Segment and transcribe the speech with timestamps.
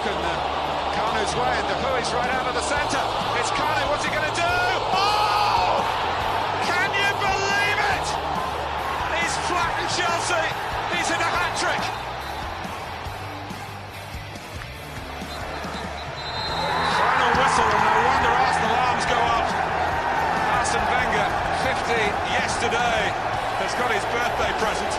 [0.00, 3.04] broken uh, Kanu's way, and Dahui's right out of the centre.
[3.36, 4.56] It's Kanu, what's he going to do?
[4.96, 5.84] Oh!
[6.64, 8.06] Can you believe it?
[9.20, 10.46] He's flattened Chelsea.
[10.96, 11.82] He's hit a hat trick.
[16.96, 19.48] Final whistle, and no wonder Arsenal arms go up.
[20.56, 21.28] Arsene Wenger,
[21.60, 23.00] 50 yesterday,
[23.60, 24.92] has got his birthday present.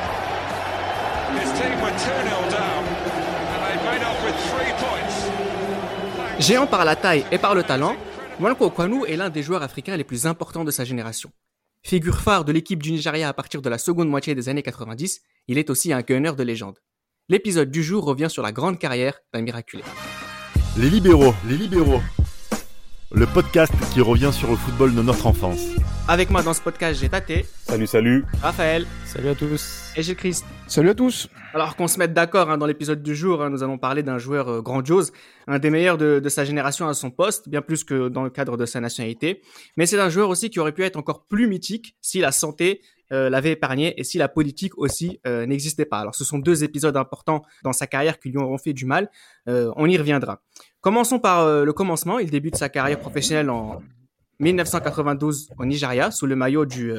[1.42, 3.01] His team were 2-0 down,
[6.40, 7.96] Géant par la taille et par le talent,
[8.40, 11.32] Mwanko Kwanu est l'un des joueurs africains les plus importants de sa génération.
[11.84, 15.22] Figure phare de l'équipe du Nigeria à partir de la seconde moitié des années 90,
[15.48, 16.80] il est aussi un gunner de légende.
[17.30, 19.84] L'épisode du jour revient sur la grande carrière d'un miraculé.
[20.78, 22.02] Les libéraux, les libéraux.
[23.14, 25.60] Le podcast qui revient sur le football de notre enfance.
[26.08, 28.26] Avec moi dans ce podcast, j'ai Tate, Salut, salut.
[28.42, 29.92] Raphaël Salut à tous.
[29.98, 30.46] et j'ai Christ.
[30.68, 31.28] Salut à tous.
[31.54, 34.18] Alors qu'on se mette d'accord hein, dans l'épisode du jour, hein, nous allons parler d'un
[34.18, 35.12] joueur euh, grandiose,
[35.48, 38.30] un des meilleurs de, de sa génération à son poste, bien plus que dans le
[38.30, 39.42] cadre de sa nationalité.
[39.76, 42.82] Mais c'est un joueur aussi qui aurait pu être encore plus mythique si la santé
[43.12, 46.00] euh, l'avait épargné et si la politique aussi euh, n'existait pas.
[46.00, 49.10] Alors ce sont deux épisodes importants dans sa carrière qui lui ont fait du mal.
[49.48, 50.42] Euh, on y reviendra.
[50.80, 52.20] Commençons par le commencement.
[52.20, 53.82] Il débute sa carrière professionnelle en
[54.40, 56.92] 1992 au Nigeria sous le maillot du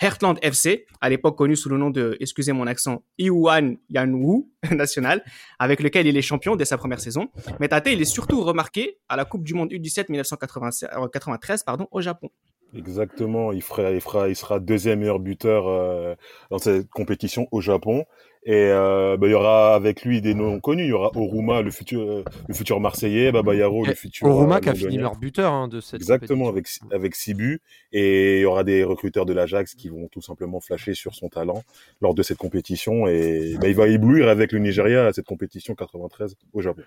[0.00, 5.22] Heartland FC, à l'époque connu sous le nom de, excusez mon accent, Iwan Yanwu national,
[5.60, 7.28] avec lequel il est champion dès sa première saison.
[7.60, 12.00] Mais Tate, il est surtout remarqué à la Coupe du Monde U17 1993 pardon, au
[12.00, 12.30] Japon.
[12.74, 16.14] Exactement, il, fera, il, fera, il sera deuxième meilleur buteur euh,
[16.50, 18.04] dans cette compétition au Japon.
[18.44, 20.84] Et euh, bah, il y aura avec lui des noms connus.
[20.84, 24.26] Il y aura Oruma, le futur, euh, le futur Marseillais, Baba Yaro, le Et futur.
[24.26, 26.86] Oruma euh, qui a fini leur buteur hein, de cette Exactement, compétition.
[26.86, 27.60] avec, avec six buts.
[27.92, 31.28] Et il y aura des recruteurs de l'Ajax qui vont tout simplement flasher sur son
[31.28, 31.62] talent
[32.00, 33.06] lors de cette compétition.
[33.06, 36.82] Et bah, il va éblouir avec le Nigeria à cette compétition 93 au Japon.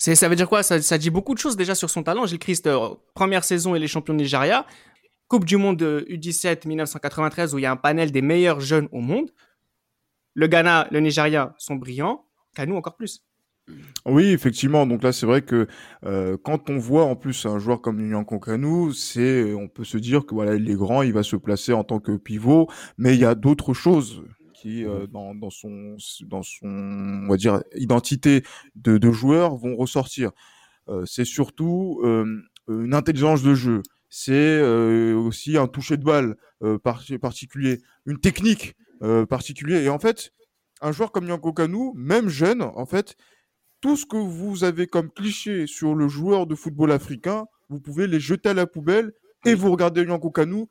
[0.00, 0.62] C'est, ça veut dire quoi?
[0.62, 2.24] Ça, ça dit beaucoup de choses déjà sur son talent.
[2.24, 4.64] Gilles Christ, euh, première saison, il est champion de Nigeria.
[5.28, 8.88] Coupe du Monde euh, U17 1993 où il y a un panel des meilleurs jeunes
[8.92, 9.30] au monde.
[10.32, 12.24] Le Ghana, le Nigeria sont brillants.
[12.66, 13.22] Nous encore plus.
[14.06, 14.86] Oui, effectivement.
[14.86, 15.68] Donc là, c'est vrai que
[16.06, 19.98] euh, quand on voit en plus un joueur comme Nyanko Kanu, c'est, on peut se
[19.98, 23.14] dire que voilà, il est grand, il va se placer en tant que pivot, mais
[23.14, 24.22] il y a d'autres choses
[24.60, 28.42] qui, euh, dans, dans son, dans son, on va dire, identité
[28.74, 30.32] de, de joueur, vont ressortir.
[30.88, 32.00] Euh, c'est surtout
[32.68, 33.82] une intelligence de jeu.
[34.08, 36.36] C'est euh, aussi un toucher de balle
[36.82, 38.74] par- particulier, une technique
[39.28, 39.80] particulière.
[39.82, 40.32] Et en fait,
[40.82, 43.16] un joueur comme Nyanko Kanu, même jeune, en fait,
[43.80, 48.06] tout ce que vous avez comme cliché sur le joueur de football africain, vous pouvez
[48.06, 49.12] les jeter à la poubelle
[49.46, 50.66] et vous regardez Nyanko Kanu,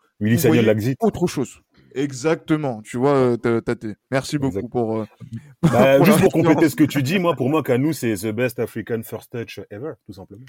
[0.45, 0.61] Vous voyez
[1.01, 1.61] autre chose.
[1.95, 3.95] Exactement, tu vois, euh, T-.
[4.11, 4.71] Merci beaucoup Exact.
[4.71, 4.99] pour.
[5.01, 5.05] euh,
[5.61, 8.27] Bah, pour juste pour compléter ce que tu dis, moi, pour moi, Kanu, c'est the
[8.33, 10.45] best African first touch ever, tout simplement.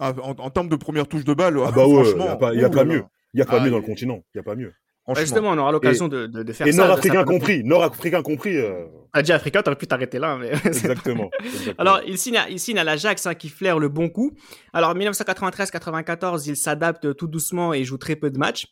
[0.00, 2.36] Ah, en, en termes de première touche de balle, Ah bah ouais, franchement, y a
[2.36, 3.04] pas- y a pas mieux.
[3.34, 4.22] Il n'y a pas Ah, mieux dans et- le continent.
[4.34, 4.72] Il n'y a pas mieux.
[5.08, 6.82] Bah, justement, on aura l'occasion de, de, de faire Et ça.
[6.82, 7.62] de nord-africain compris.
[7.62, 8.56] Nord-africain compris.
[8.56, 10.36] euh, T'as dit africain, t'aurais pu t'arrêter là.
[10.36, 11.30] Mais exactement.
[11.78, 14.32] Alors, il signe à, il signe à l'Ajax hein, qui flaire le bon coup.
[14.72, 18.66] Alors, 1993-94, il s'adapte tout doucement et joue très peu de matchs.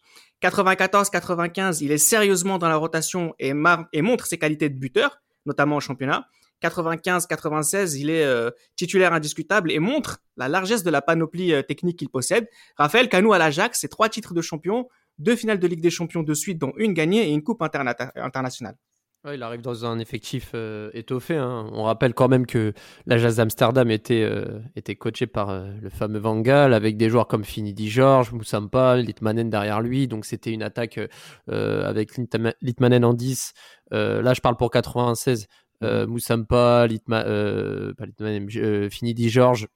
[0.45, 5.81] 94-95, il est sérieusement dans la rotation et, montre ses qualités de buteur, notamment au
[5.81, 6.27] championnat.
[6.63, 11.99] 95-96, il est euh, titulaire indiscutable et montre la largesse de la panoplie euh, technique
[11.99, 12.49] qu'il possède.
[12.77, 14.89] Raphaël Canou à l'Ajax, c'est trois titres de champion,
[15.19, 18.13] deux finales de Ligue des Champions de suite, dont une gagnée et une coupe interna-
[18.17, 18.77] internationale.
[19.25, 21.37] Ouais, il arrive dans un effectif euh, étoffé.
[21.37, 21.71] hein.
[21.73, 22.75] On rappelle quand même que
[23.07, 27.27] l'Ajax d'Amsterdam était, euh, était coaché par euh, le fameux Van Gaal avec des joueurs
[27.27, 30.09] comme Finidi George, Moussampa, Litmanen derrière lui.
[30.09, 31.01] Donc c'était une attaque
[31.49, 33.55] euh, avec Litma- Litmanen en 10.
[33.95, 35.47] Euh, là, je parle pour 96.
[35.83, 39.69] Euh, Moussampa, Litma, pas Litmanen, Finidi George,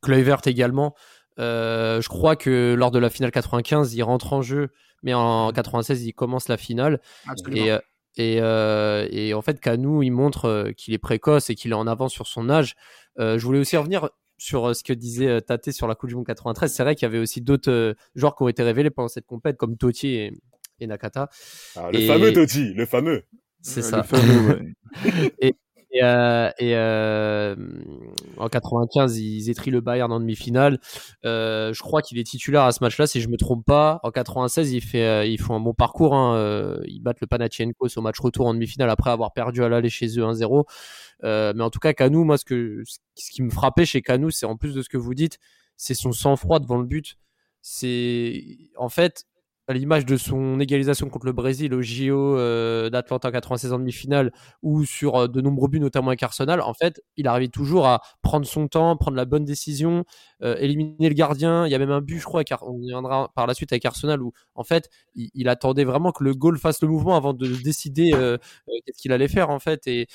[0.00, 0.94] Kluivert également.
[1.38, 4.68] Je crois que lors de la finale 95, il rentre en jeu,
[5.02, 7.00] mais en 96, il commence la finale.
[7.28, 7.66] Absolument.
[7.66, 7.78] Et,
[8.16, 11.74] et, euh, et en fait, Kanou, il montre euh, qu'il est précoce et qu'il est
[11.74, 12.74] en avance sur son âge.
[13.18, 14.08] Euh, je voulais aussi revenir
[14.38, 16.72] sur euh, ce que disait euh, Tate sur la Coupe du Monde 93.
[16.72, 19.56] C'est vrai qu'il y avait aussi d'autres joueurs qui ont été révélés pendant cette compète,
[19.56, 20.32] comme Totti et,
[20.80, 21.28] et Nakata.
[21.76, 23.24] Ah, le et- fameux Totti, le fameux.
[23.62, 23.98] C'est ça.
[23.98, 25.32] le fameux, ouais.
[25.40, 25.54] Et,
[26.02, 27.54] euh, et, euh,
[28.36, 30.78] en 95, ils étrient le Bayern en demi-finale.
[31.24, 34.00] Euh, je crois qu'il est titulaire à ce match-là, si je me trompe pas.
[34.02, 36.14] En 96, il fait, euh, ils font un bon parcours.
[36.14, 36.36] Hein.
[36.36, 39.90] Euh, ils battent le Panathinaikos au match retour en demi-finale après avoir perdu à l'aller
[39.90, 40.64] chez eux 1-0.
[41.24, 42.82] Euh, mais en tout cas, Kanou, moi, ce,
[43.14, 45.38] ce qui me frappait chez Kanou, c'est en plus de ce que vous dites,
[45.76, 47.16] c'est son sang-froid devant le but.
[47.62, 48.42] C'est
[48.76, 49.24] en fait,
[49.66, 54.32] à l'image de son égalisation contre le Brésil au JO euh, d'Atlanta 96 en demi-finale
[54.62, 58.02] ou sur euh, de nombreux buts, notamment avec Arsenal, en fait, il arrivait toujours à
[58.22, 60.04] prendre son temps, prendre la bonne décision,
[60.42, 61.66] euh, éliminer le gardien.
[61.66, 63.72] Il y a même un but, je crois, car on y viendra par la suite
[63.72, 67.32] avec Arsenal, où en fait, il, attendait vraiment que le goal fasse le mouvement avant
[67.32, 69.86] de décider qu'est-ce qu'il allait faire, en fait.
[69.86, 70.06] Et,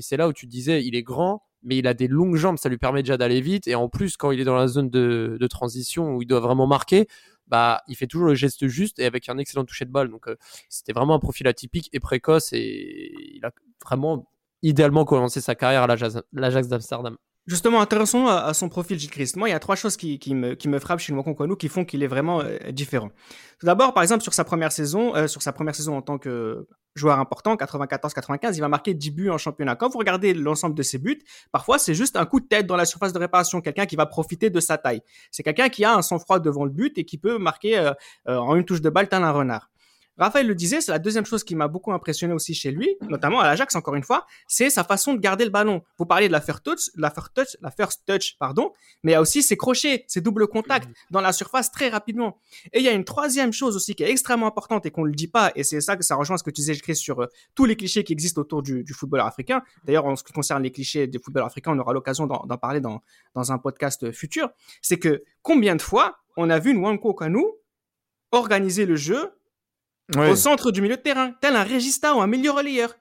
[0.00, 2.68] c'est là où tu disais, il est grand, mais il a des longues jambes, ça
[2.68, 3.68] lui permet déjà d'aller vite.
[3.68, 6.66] Et en plus, quand il est dans la zone de transition où il doit vraiment
[6.66, 7.06] marquer,
[7.48, 10.10] bah, il fait toujours le geste juste et avec un excellent toucher de balle.
[10.10, 10.36] Donc, euh,
[10.68, 13.52] c'était vraiment un profil atypique et précoce et il a
[13.84, 14.30] vraiment
[14.62, 17.16] idéalement commencé sa carrière à l'Ajax d'Amsterdam.
[17.48, 19.36] Justement, intéressant à, son profil, Gilles Christ.
[19.36, 22.06] Moi, il y a trois choses qui, me, frappent chez Nwankwo qui font qu'il est
[22.06, 23.08] vraiment euh, différent.
[23.58, 26.18] Tout d'abord, par exemple, sur sa première saison, euh, sur sa première saison en tant
[26.18, 29.76] que joueur important, 94-95, il va marquer 10 buts en championnat.
[29.76, 31.20] Quand vous regardez l'ensemble de ses buts,
[31.52, 34.06] parfois c'est juste un coup de tête dans la surface de réparation, quelqu'un qui va
[34.06, 35.02] profiter de sa taille.
[35.30, 37.92] C'est quelqu'un qui a un sang-froid devant le but et qui peut marquer euh,
[38.26, 39.70] en une touche de balle tel un renard.
[40.18, 43.40] Raphaël le disait, c'est la deuxième chose qui m'a beaucoup impressionné aussi chez lui, notamment
[43.40, 45.82] à l'Ajax encore une fois, c'est sa façon de garder le ballon.
[45.96, 48.72] Vous parlez de la first touch, la first touch, la first touch, pardon,
[49.02, 52.38] mais il y a aussi ses crochets, ses doubles contacts dans la surface très rapidement.
[52.72, 55.08] Et il y a une troisième chose aussi qui est extrêmement importante et qu'on ne
[55.08, 57.20] le dit pas, et c'est ça que ça rejoint ce que tu disais, Chris, sur
[57.20, 59.62] euh, tous les clichés qui existent autour du, du football africain.
[59.84, 62.80] D'ailleurs, en ce qui concerne les clichés du football africain, on aura l'occasion d'en parler
[62.80, 63.02] dans,
[63.34, 64.50] dans un podcast futur.
[64.82, 67.44] C'est que combien de fois on a vu Nwanko Kanu
[68.30, 69.37] organiser le jeu
[70.16, 72.94] au centre du milieu de terrain, tel un régista ou un milieu relayeur.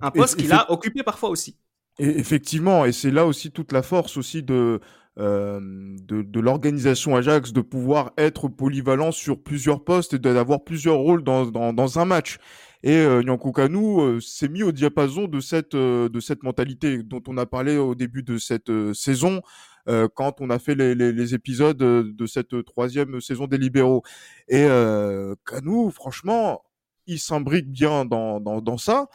[0.00, 1.56] Un poste qu'il a occupé parfois aussi.
[1.98, 4.80] Et effectivement, et c'est là aussi toute la force aussi de,
[5.18, 11.24] euh, de, l'organisation Ajax de pouvoir être polyvalent sur plusieurs postes et d'avoir plusieurs rôles
[11.24, 12.38] dans, dans, un match.
[12.84, 17.22] Et euh, Kanu euh, s'est mis au diapason de cette, euh, de cette mentalité dont
[17.26, 19.42] on a parlé au début de cette saison,
[19.88, 24.02] euh, quand on a fait les, les, les, épisodes de cette troisième saison des libéraux.
[24.48, 26.62] Et euh, Canou, franchement,
[27.06, 29.08] il s'imbrique bien dans, dans, dans ça.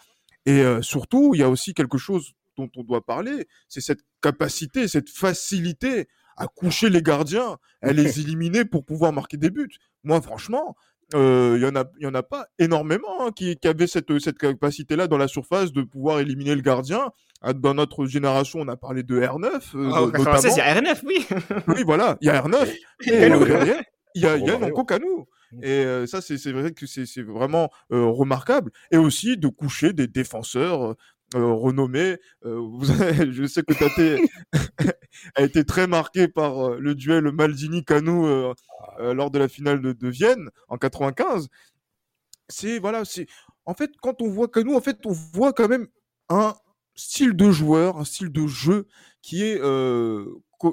[0.46, 4.02] Et euh, surtout, il y a aussi quelque chose dont on doit parler, c'est cette
[4.22, 9.70] capacité, cette facilité à coucher les gardiens, à les éliminer pour pouvoir marquer des buts.
[10.04, 10.76] Moi, franchement,
[11.14, 14.18] il euh, y en a, y en a pas énormément hein, qui, qui avaient cette,
[14.20, 17.12] cette capacité-là dans la surface de pouvoir éliminer le gardien.
[17.42, 19.76] Ah, dans notre génération, on a parlé de R9.
[19.76, 21.28] Euh, ah, il y a R9, oui.
[21.68, 22.68] oui, voilà, il y a R9.
[23.06, 23.82] et euh,
[24.16, 25.26] il y a, il y a Nonko Kanou.
[25.62, 28.72] Et euh, ça, c'est vrai que c'est vraiment euh, remarquable.
[28.92, 30.96] Et aussi de coucher des défenseurs
[31.36, 32.18] euh, renommés.
[32.44, 34.20] Vous je sais que Tate
[35.36, 38.54] a été très marqué par le duel Maldini-Canou
[39.00, 41.48] lors de la finale de, de Vienne en 95.
[42.50, 43.28] C'est voilà, c'est
[43.66, 45.88] en fait quand on voit Canou, en fait on voit quand même
[46.30, 46.54] un
[46.96, 48.88] style de joueur, un style de jeu
[49.22, 50.26] qui est euh,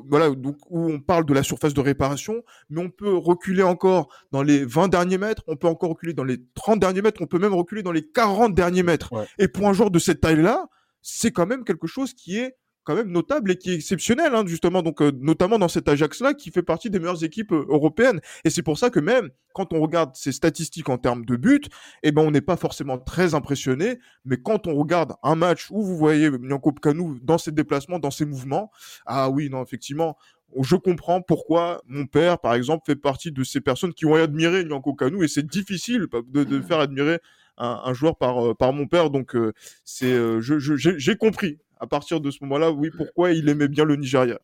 [0.09, 4.09] voilà donc où on parle de la surface de réparation, mais on peut reculer encore
[4.33, 7.27] dans les 20 derniers mètres, on peut encore reculer dans les 30 derniers mètres, on
[7.27, 9.13] peut même reculer dans les 40 derniers mètres.
[9.39, 10.67] Et pour un joueur de cette taille-là,
[11.03, 14.45] c'est quand même quelque chose qui est quand même notable et qui est exceptionnel, hein,
[14.47, 18.21] justement, donc euh, notamment dans cet Ajax-là, qui fait partie des meilleures équipes euh, européennes.
[18.45, 21.61] Et c'est pour ça que même quand on regarde ses statistiques en termes de buts,
[22.03, 23.99] eh ben on n'est pas forcément très impressionné.
[24.25, 28.11] Mais quand on regarde un match où vous voyez Nyanko Kanou dans ses déplacements, dans
[28.11, 28.71] ses mouvements,
[29.07, 30.17] ah oui, non, effectivement,
[30.61, 34.65] je comprends pourquoi mon père, par exemple, fait partie de ces personnes qui ont admiré
[34.65, 37.19] Nyanko Kanou et c'est difficile de, de, faire admirer
[37.59, 39.11] un, un, joueur par, euh, par mon père.
[39.11, 39.37] Donc,
[39.85, 44.39] c'est, j'ai compris à partir de ce moment-là, oui, pourquoi il aimait bien le Nigeria.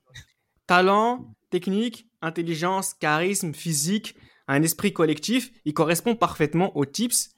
[0.66, 4.16] Talent, technique, intelligence, charisme, physique,
[4.48, 7.34] un esprit collectif, il correspond parfaitement aux tips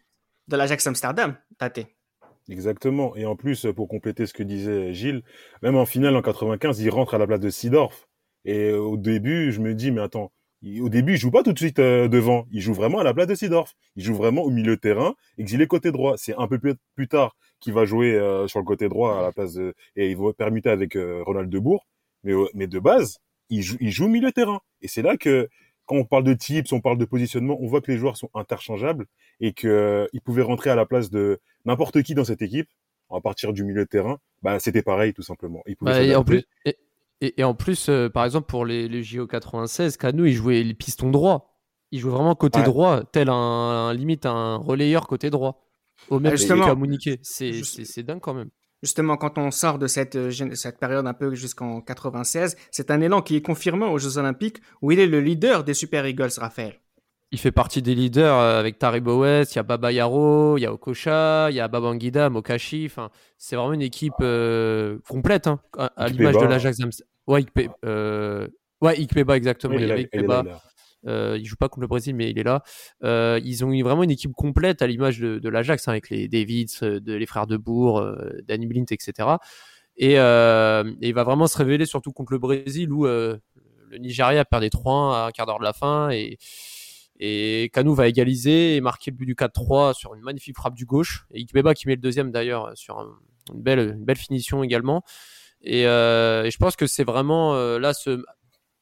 [0.47, 1.87] de l'Ajax Amsterdam, Tate.
[2.49, 3.15] Exactement.
[3.17, 5.23] Et en plus, pour compléter ce que disait Gilles,
[5.63, 8.09] même en finale en 95, il rentre à la place de Sidorf.
[8.45, 10.33] Et au début, je me dis, mais attends,
[10.81, 12.47] au début, il joue pas tout de suite euh, devant.
[12.51, 13.75] Il joue vraiment à la place de Sidorf.
[13.97, 16.15] Il joue vraiment au milieu de terrain, exilé côté droit.
[16.17, 19.23] C'est un peu plus, plus tard qui va jouer euh, sur le côté droit à
[19.23, 21.87] la place de et il va permuter avec euh, Ronald Debourg.
[22.25, 23.19] Mais euh, mais de base,
[23.51, 25.49] il joue il joue milieu terrain et c'est là que
[25.87, 28.29] quand on parle de tips, on parle de positionnement, on voit que les joueurs sont
[28.35, 29.07] interchangeables
[29.41, 32.69] et que ils pouvaient rentrer à la place de n'importe qui dans cette équipe
[33.11, 34.19] à partir du milieu de terrain.
[34.43, 35.63] Bah c'était pareil tout simplement.
[35.81, 36.77] Bah, et en plus et,
[37.43, 41.55] en plus par exemple pour les, les JO 96, Cano il jouait le piston droit.
[41.91, 45.65] Il jouait vraiment côté droit, tel un, un limite un relayeur côté droit.
[46.11, 46.75] Au même justement,
[47.23, 48.51] C'est dingue quand même.
[48.83, 53.01] Justement, quand on sort de cette, euh, cette période un peu jusqu'en 96, c'est un
[53.01, 56.31] élan qui est confirmé aux Jeux Olympiques où il est le leader des Super Eagles,
[56.39, 56.81] Raphaël.
[57.31, 60.63] Il fait partie des leaders euh, avec Taribo West, il y a Baba Yaro, il
[60.63, 62.91] y a Okocha, il y a Babangida, Mokashi.
[63.37, 66.79] C'est vraiment une équipe euh, complète hein, à, l'image de l'Ajax
[67.27, 68.49] Ouais, Ikpe, euh,
[68.81, 69.79] ouais, Ikpeba exactement.
[69.79, 70.09] Il.
[71.07, 72.63] Euh, il joue pas contre le Brésil, mais il est là.
[73.45, 76.29] Ils ont eu vraiment une équipe complète à l'image de, de l'Ajax, hein, avec les
[76.29, 78.03] Davids, de, les frères de Bourg,
[78.45, 79.29] Danny Blint, etc.
[79.97, 83.41] Et, et, il va vraiment se révéler, surtout contre le Brésil, où le
[83.99, 86.09] Nigeria perdait 3-1 à un quart d'heure de la fin.
[86.11, 86.39] Et,
[87.19, 90.87] et Kanou va égaliser et marquer le but du 4-3 sur une magnifique frappe du
[90.87, 91.27] gauche.
[91.33, 93.01] Et Ikbeba qui met le deuxième d'ailleurs sur
[93.53, 95.03] une, belle, une belle finition également.
[95.63, 98.23] Et, euh, et je pense que c'est vraiment euh, là ce,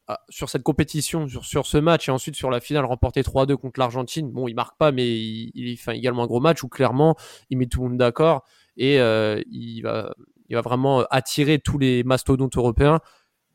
[0.08, 3.56] ah, sur cette compétition, sur, sur ce match et ensuite sur la finale remportée 3-2
[3.56, 4.30] contre l'Argentine.
[4.30, 7.16] Bon, il marque pas, mais il, il, fait également un gros match où clairement
[7.48, 8.44] il met tout le monde d'accord
[8.76, 10.14] et euh, il, va,
[10.48, 13.00] il va vraiment attirer tous les mastodontes européens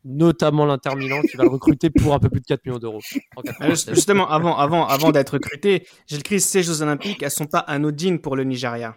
[0.04, 3.02] notamment l'Inter Milan qui va le recruter pour un peu plus de 4 millions d'euros.
[3.90, 8.20] Justement, avant, avant, avant d'être recruté, Gilles Christ, ces Jeux Olympiques, elles sont pas anodines
[8.20, 8.96] pour le Nigeria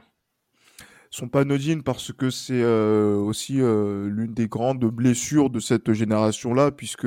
[1.14, 5.92] sont pas anodines parce que c'est euh, aussi euh, l'une des grandes blessures de cette
[5.92, 7.06] génération-là, puisque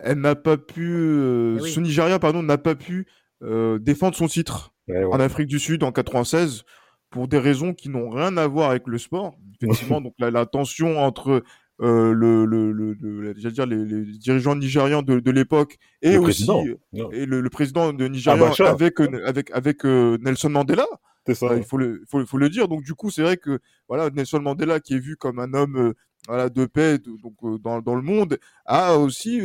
[0.00, 3.06] elle n'a pas pu, euh, eh ce Nigeria, pardon, n'a pas pu
[3.80, 6.62] défendre son titre en Afrique du Sud en 96
[7.10, 9.36] pour des raisons qui n'ont rien à voir avec le sport.
[9.60, 11.42] Effectivement, donc la, la tension entre
[11.80, 16.48] euh, le, le, le, dire les, les, dirigeants nigérians de, de l'époque et aussi
[17.12, 20.86] et le, président de Nigeria avec avec avec Nelson Mandela.
[21.32, 21.56] Ça.
[21.56, 22.68] il faut le faut, faut, le dire.
[22.68, 25.76] Donc du coup, c'est vrai que voilà Nelson Mandela qui est vu comme un homme
[25.76, 25.94] euh,
[26.28, 29.40] voilà de paix donc euh, dans, dans le monde a aussi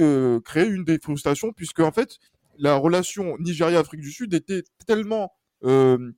[0.45, 2.19] créé une des frustrations puisque en fait
[2.57, 5.31] la relation Nigeria-Afrique du Sud était tellement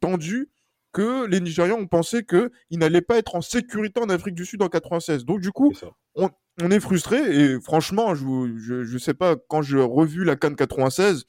[0.01, 0.49] tendue
[0.91, 4.61] que les Nigérians ont pensé qu'ils n'allaient pas être en sécurité en Afrique du Sud
[4.61, 5.25] en 96.
[5.25, 5.73] Donc du coup,
[6.15, 6.29] on,
[6.69, 11.25] est frustré et franchement, je, je, sais pas quand j'ai revu la Cannes 96,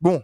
[0.00, 0.22] bon,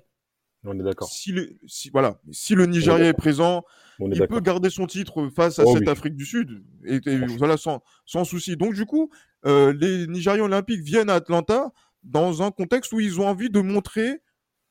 [0.65, 1.09] on est d'accord.
[1.09, 3.65] Si le si, voilà, si le Nigeria est, présent,
[4.01, 7.01] il peut garder son titre face à oh cette Afrique du Sud et,
[7.39, 8.57] voilà sans sans souci.
[8.57, 9.11] Donc du coup,
[9.47, 11.73] euh, les Nigérians olympiques viennent à Atlanta
[12.03, 14.23] dans un contexte où ils ont envie de montrer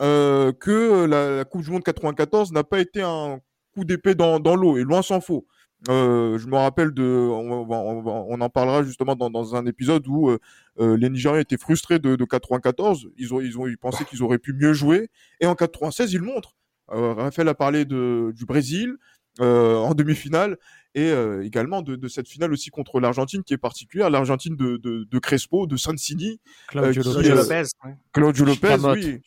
[0.02, 3.40] euh, que la, la Coupe du Monde 94 n'a pas été un
[3.74, 5.46] coup d'épée dans, l'eau, et loin s'en faut.
[5.90, 10.38] Euh, je me rappelle de, on, en parlera justement dans, un épisode où euh,
[10.80, 13.10] euh les Nigériens étaient frustrés de, de 94.
[13.18, 15.10] Ils ont, ils ont, ils pensaient qu'ils auraient pu mieux jouer.
[15.40, 16.56] Et en 96, ils montrent.
[16.92, 18.96] Euh, Raphaël a parlé du Brésil
[19.40, 20.58] en demi-finale
[20.94, 24.78] et euh, également de, de, cette finale aussi contre l'Argentine qui est particulière, l'Argentine de,
[24.78, 27.64] de, de, Crespo, de Sansini, Claudio euh, Lopez,
[28.12, 29.22] Claudio Lopez, oui,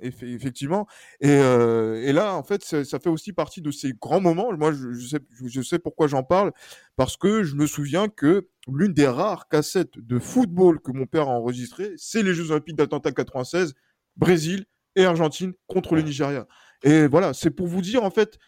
[0.00, 0.86] et effectivement.
[1.20, 4.56] Et, euh, et là, en fait, ça, fait aussi partie de ces grands moments.
[4.56, 6.52] Moi, je, je sais, je sais pourquoi j'en parle,
[6.96, 11.28] parce que je me souviens que l'une des rares cassettes de football que mon père
[11.28, 13.74] a enregistrées, c'est les Jeux Olympiques d'Atlanta 96,
[14.16, 14.64] Brésil
[14.96, 16.46] et Argentine contre le Nigeria.
[16.82, 18.38] Et voilà, c'est pour vous dire en fait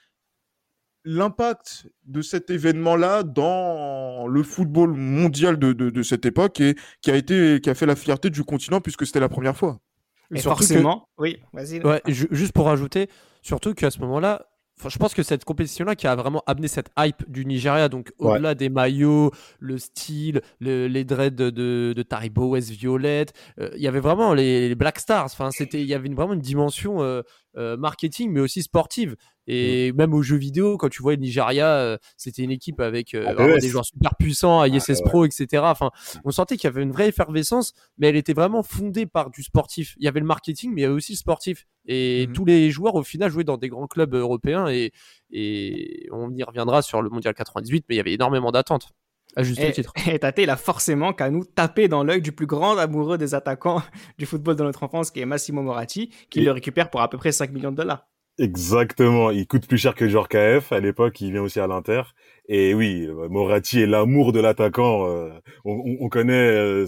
[1.06, 7.12] l'impact de cet événement-là dans le football mondial de, de, de, cette époque et qui
[7.12, 9.78] a été qui a fait la fierté du continent puisque c'était la première fois.
[10.34, 11.80] Et forcément, oui, vas-y.
[11.80, 13.08] Ouais, juste pour rajouter,
[13.40, 14.46] surtout qu'à ce moment-là,
[14.84, 18.54] je pense que cette compétition-là qui a vraiment amené cette hype du Nigeria, donc au-delà
[18.54, 24.00] des maillots, le style, les dreads de, de, Taribo West Violette, euh, il y avait
[24.00, 25.26] vraiment les, Black Stars.
[25.26, 27.22] Enfin, c'était, il y avait une, vraiment une dimension euh,
[27.56, 29.16] euh, marketing, mais aussi sportive.
[29.46, 29.96] Et mm.
[29.96, 33.34] même aux jeux vidéo, quand tu vois le Nigeria, euh, c'était une équipe avec euh,
[33.36, 35.62] ah, des joueurs super puissants, ISS Pro, etc.
[35.64, 35.90] Enfin,
[36.24, 39.42] on sentait qu'il y avait une vraie effervescence, mais elle était vraiment fondée par du
[39.42, 39.94] sportif.
[39.98, 41.66] Il y avait le marketing, mais il y avait aussi le sportif.
[41.86, 42.32] Et mm-hmm.
[42.32, 44.68] tous les joueurs, au final, jouaient dans des grands clubs européens.
[44.68, 44.92] Et,
[45.30, 48.90] et on y reviendra sur le Mondial 98, mais il y avait énormément d'attentes.
[49.36, 49.92] À juste et, titre.
[50.08, 53.34] Et Tate, il a forcément qu'à nous taper dans l'œil du plus grand amoureux des
[53.34, 53.82] attaquants
[54.18, 57.18] du football de notre enfance, qui est Massimo Moratti, qui le récupère pour à peu
[57.18, 58.06] près 5 millions de dollars.
[58.38, 62.02] Exactement, il coûte plus cher que Georges KF à l'époque, il vient aussi à l'Inter.
[62.48, 65.08] Et oui, Moratti est l'amour de l'attaquant.
[65.08, 65.30] Euh,
[65.64, 66.86] on, on, connaît, euh,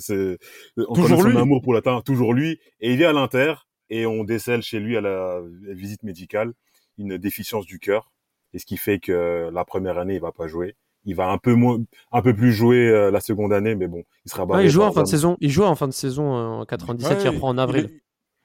[0.77, 2.61] on toujours connaît son amour pour l'attaquant, toujours lui.
[2.81, 3.55] Et il vient à l'Inter
[3.89, 6.53] et on décèle chez lui à la, visite médicale
[6.99, 8.13] une déficience du cœur.
[8.53, 10.77] Et ce qui fait que la première année, il va pas jouer.
[11.09, 11.79] Il va un peu moins,
[12.13, 14.45] un peu plus jouer euh, la seconde année, mais bon, il sera.
[14.45, 15.39] Ouais, il joue en fin de saison.
[15.41, 17.19] Il joue en fin de saison en 97.
[17.25, 17.89] il reprend en avril.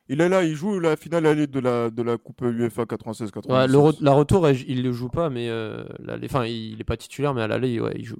[0.10, 3.52] Il est là, il joue la finale allée de la, de la Coupe UEFA 96-97.
[3.52, 5.84] Ouais, la retour, il ne le joue pas, mais euh,
[6.26, 8.20] enfin, il n'est pas titulaire, mais à l'aller, ouais, il joue.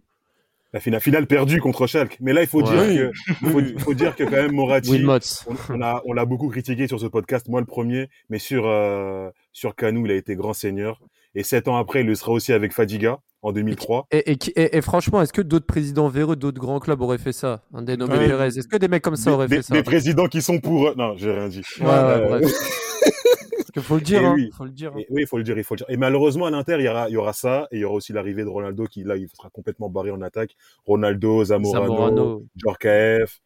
[0.74, 2.18] La finale, finale perdue contre Schalke.
[2.20, 3.12] Mais là, il faut, dire, que,
[3.48, 7.00] faut, faut, dire que quand même Moratti, on, on, a, on l'a beaucoup critiqué sur
[7.00, 11.00] ce podcast, moi le premier, mais sur, euh, sur Canou, il a été grand seigneur.
[11.36, 14.08] Et sept ans après, il le sera aussi avec Fadiga en 2003.
[14.12, 17.64] Et, et, et, franchement, est-ce que d'autres présidents véreux d'autres grands clubs auraient fait ça?
[17.74, 18.48] Un dénommé Perez.
[18.48, 19.74] Est-ce que des mecs comme ça auraient fait ça?
[19.74, 20.96] Des présidents qui sont pour.
[20.96, 21.62] Non, j'ai rien dit.
[21.80, 22.40] Ouais, euh...
[22.40, 22.48] ouais,
[23.82, 24.24] faut le dire.
[24.24, 24.34] Hein.
[24.36, 24.50] Oui.
[24.56, 24.92] Faut le dire.
[24.96, 25.02] Hein.
[25.10, 25.58] oui, il faut le dire.
[25.58, 25.90] Il faut le dire.
[25.90, 27.68] Et malheureusement, à l'Inter, il y aura, il y aura ça.
[27.72, 30.22] Et il y aura aussi l'arrivée de Ronaldo qui, là, il sera complètement barré en
[30.22, 30.56] attaque.
[30.86, 32.44] Ronaldo, Zamorano, Zamorano.
[32.56, 33.42] Djorkaeff.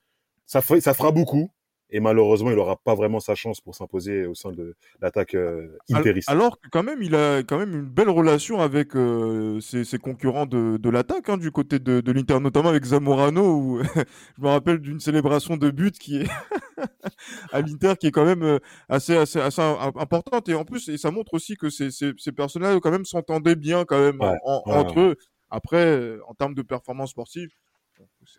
[0.46, 1.52] Ça, ça fera beaucoup.
[1.90, 5.78] Et malheureusement, il n'aura pas vraiment sa chance pour s'imposer au sein de l'attaque euh,
[5.94, 6.30] interiste.
[6.30, 9.98] Alors que quand même, il a quand même une belle relation avec euh, ses, ses,
[9.98, 13.56] concurrents de, de l'attaque hein, du côté de, de l'Inter, notamment avec Zamorano.
[13.56, 13.82] Où
[14.38, 16.28] je me rappelle d'une célébration de but qui est
[17.52, 20.50] à l'Inter qui est quand même euh, assez, assez, assez importante.
[20.50, 23.56] Et en plus, et ça montre aussi que ces, ces, ces personnages quand même s'entendaient
[23.56, 25.16] bien quand même Ouais, en- ouais, entre eux.
[25.50, 27.50] Après, euh, en termes de performance sportive,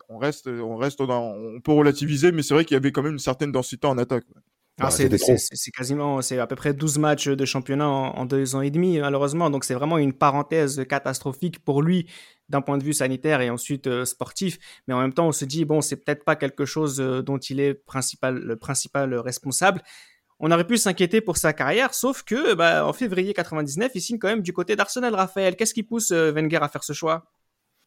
[0.09, 3.03] on reste, on reste dans, on peut relativiser, mais c'est vrai qu'il y avait quand
[3.03, 4.25] même une certaine densité en attaque.
[4.81, 8.61] Ah, c'est quasiment, c'est à peu près 12 matchs de championnat en, en deux ans
[8.61, 9.49] et demi, malheureusement.
[9.49, 12.07] Donc, c'est vraiment une parenthèse catastrophique pour lui
[12.47, 14.57] d'un point de vue sanitaire et ensuite euh, sportif.
[14.87, 17.37] Mais en même temps, on se dit, bon, c'est peut-être pas quelque chose euh, dont
[17.37, 19.81] il est principal, le principal responsable.
[20.39, 24.17] On aurait pu s'inquiéter pour sa carrière, sauf que bah, en février 99, il signe
[24.17, 25.55] quand même du côté d'Arsenal, Raphaël.
[25.55, 27.25] Qu'est-ce qui pousse euh, Wenger à faire ce choix?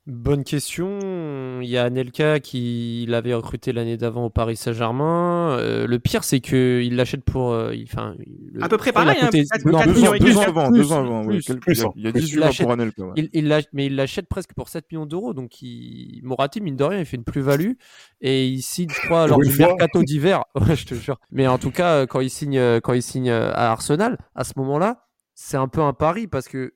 [0.08, 1.60] Bonne question.
[1.62, 5.56] Il y a Anelka qui l'avait recruté l'année d'avant au Paris Saint-Germain.
[5.60, 7.52] Euh, le pire, c'est qu'il l'achète pour.
[7.52, 8.16] euh, il- enfin,
[8.52, 10.70] le- À peu près il a pareil, hein, coûté- non, deux, ans, deux ans avant,
[10.70, 12.10] plus, deux ans avant, oui, plus, quelques- plus, il y a- hein, il y a
[12.12, 12.20] plus.
[12.20, 13.02] 18 Il mois l'achète- pour Anelka.
[13.04, 13.12] ouais.
[13.14, 16.74] Il, il l'a- mais il l'achète presque pour 7 millions d'euros, donc il, Moratti, mine
[16.74, 17.72] de rien, il fait une plus-value.
[18.20, 20.44] Et il signe, je crois, lors du mercato d'hiver.
[20.56, 21.20] Ouais, je te jure.
[21.30, 24.54] Mais en tout cas, euh, quand il signe, quand il signe à Arsenal, à ce
[24.56, 25.06] moment-là,
[25.36, 26.74] c'est un peu un pari parce que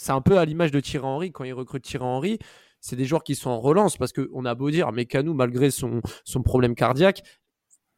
[0.00, 1.30] c'est un peu à l'image de Thierry Henry.
[1.30, 2.38] Quand il recrute Thierry Henry,
[2.80, 5.70] c'est des joueurs qui sont en relance parce qu'on a beau dire, mais Canou, malgré
[5.70, 7.22] son, son problème cardiaque,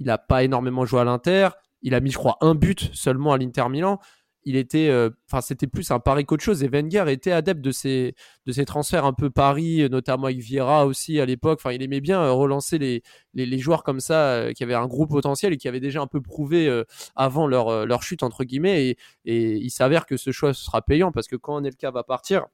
[0.01, 1.51] il n'a pas énormément joué à l'Inter.
[1.81, 4.01] Il a mis, je crois, un but seulement à l'Inter Milan.
[4.45, 6.63] Il était, euh, enfin, c'était plus un pari qu'autre chose.
[6.63, 8.15] Et Wenger était adepte de ces,
[8.47, 11.61] de ces transferts un peu paris, euh, notamment avec Vieira aussi à l'époque.
[11.63, 13.03] Enfin, il aimait bien euh, relancer les,
[13.35, 16.21] les, joueurs comme ça qui avaient un gros potentiel et qui avaient déjà un peu
[16.21, 16.83] prouvé
[17.17, 18.89] avant leur, leur chute entre guillemets.
[18.89, 22.47] Et, et il s'avère que ce choix sera payant parce que quand Anelka va partir,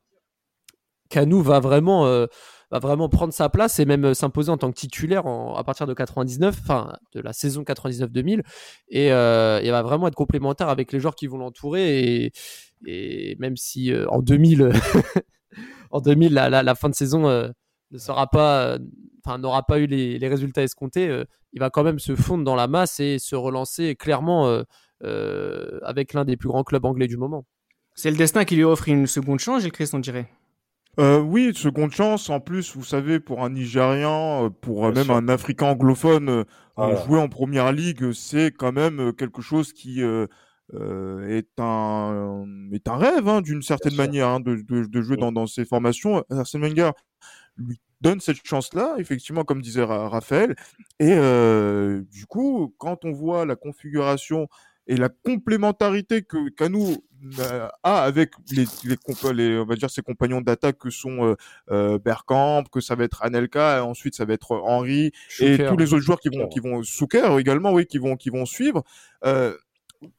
[1.09, 2.27] Canou va vraiment, euh,
[2.71, 5.87] va vraiment prendre sa place et même euh, s'imposer en tant que titulaire à partir
[5.87, 8.43] de 99, enfin de la saison 99-2000,
[8.89, 12.33] et euh, il va vraiment être complémentaire avec les joueurs qui vont l'entourer.
[12.87, 14.71] Et, même si euh, en 2000,
[15.91, 17.49] en 2000 la, la- fin de saison euh,
[17.91, 18.79] ne sera pas, euh,
[19.25, 22.55] enfin n'aura pas eu les, résultats escomptés, euh, il va quand même se fondre dans
[22.55, 24.63] la masse et se relancer clairement euh,
[25.05, 27.45] euh, avec l'un des plus grands clubs anglais du moment.
[27.95, 30.29] C'est le destin qui lui offre une seconde chance, Gilles Christ, on dirait.
[30.99, 32.29] Euh, oui, seconde chance.
[32.29, 35.17] En plus, vous savez, pour un Nigérian, euh, pour euh, Bien même sûr.
[35.17, 36.45] un Africain anglophone, euh,
[36.77, 36.97] Voilà.
[37.05, 40.27] jouer en première ligue, c'est quand même quelque chose qui euh,
[41.29, 45.33] est un est un rêve hein, d'une certaine manière hein, de, de, de jouer dans,
[45.33, 46.25] dans ces formations.
[46.31, 46.91] Arsène Wenger
[47.57, 50.55] lui donne cette chance-là, effectivement, comme disait Ra- Raphaël.
[51.01, 54.47] Et euh, du coup, quand on voit la configuration
[54.89, 56.97] et la complémentarité que Kanou
[57.41, 58.97] euh, a avec les, les,
[59.35, 61.35] les- on va dire ses compagnons d'attaque que sont euh,
[61.71, 65.69] euh, Bergkamp, que ça va être Anelka, et ensuite ça va être Henry et Schuker.
[65.69, 68.47] tous les autres joueurs qui vont qui vont Souker également, oui, qui vont qui vont
[68.47, 68.83] suivre.
[69.25, 69.55] Euh,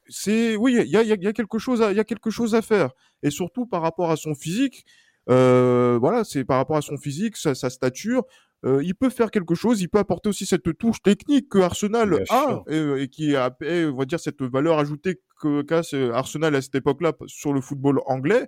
[0.08, 2.04] c'est oui, il y a, y, a, y a quelque chose à il y a
[2.04, 2.92] quelque chose à faire
[3.24, 4.86] et surtout par rapport à son physique.
[5.30, 8.24] Euh, voilà, c'est par rapport à son physique, sa, sa stature.
[8.66, 12.10] Euh, il peut faire quelque chose, il peut apporter aussi cette touche technique que Arsenal
[12.10, 12.64] Bien a sûr.
[12.68, 15.82] et, et qui a, et, on va dire, cette valeur ajoutée que qu'a
[16.14, 18.48] Arsenal à cette époque-là sur le football anglais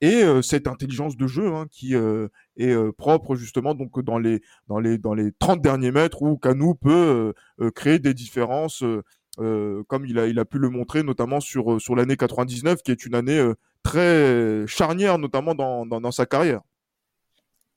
[0.00, 4.18] et euh, cette intelligence de jeu hein, qui euh, est euh, propre justement donc dans
[4.18, 7.32] les dans les dans les 30 derniers mètres où Canou peut euh,
[7.64, 9.02] euh, créer des différences euh,
[9.38, 12.82] euh, comme il a il a pu le montrer notamment sur euh, sur l'année 99
[12.82, 16.60] qui est une année euh, très charnière notamment dans, dans dans sa carrière.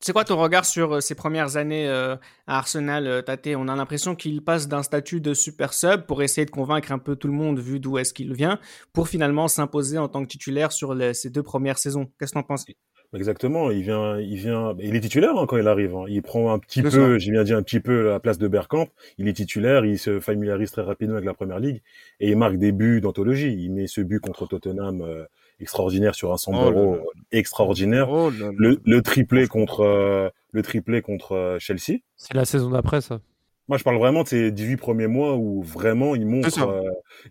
[0.02, 2.16] C'est quoi ton regard sur euh, ses premières années euh,
[2.48, 3.50] à Arsenal, euh, Tate?
[3.58, 7.00] On a l'impression qu'il passe d'un statut de super sub pour essayer de convaincre un
[7.00, 8.60] peu tout le monde vu d'où est-ce qu'il vient,
[8.94, 12.10] pour finalement s'imposer en tant que titulaire sur les, ses deux premières saisons.
[12.18, 12.66] Qu'est-ce que t'en penses?
[13.14, 15.96] Exactement, il vient, il vient, il est titulaire hein, quand il arrive.
[15.96, 16.06] hein.
[16.08, 18.88] Il prend un petit peu, j'ai bien dit un petit peu la place de Bergkamp.
[19.18, 21.82] Il est titulaire, il se familiarise très rapidement avec la première ligue
[22.20, 23.52] et il marque des buts d'anthologie.
[23.52, 25.26] Il met ce but contre Tottenham euh,
[25.60, 27.22] extraordinaire sur un sombrero Oh là là.
[27.32, 28.10] extraordinaire.
[28.12, 28.52] Oh là là.
[28.58, 32.00] Le, le triplé contre euh, le triplé contre euh, Chelsea.
[32.18, 33.20] C'est la saison d'après ça.
[33.68, 36.82] Moi, je parle vraiment de ces 18 premiers mois où vraiment il montre, euh,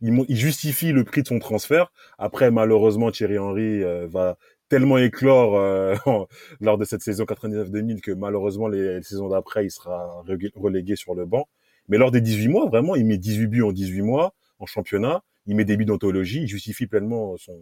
[0.03, 1.91] il, il justifie le prix de son transfert.
[2.17, 4.37] Après, malheureusement, Thierry Henry euh, va
[4.69, 5.97] tellement éclore euh,
[6.61, 10.95] lors de cette saison 99-2000 que malheureusement, les, les saisons d'après, il sera relégué- relégué
[10.95, 11.49] sur le banc.
[11.89, 15.25] Mais lors des 18 mois, vraiment, il met 18 buts en 18 mois en championnat.
[15.47, 16.43] Il met des buts d'anthologie.
[16.43, 17.55] Il justifie pleinement son,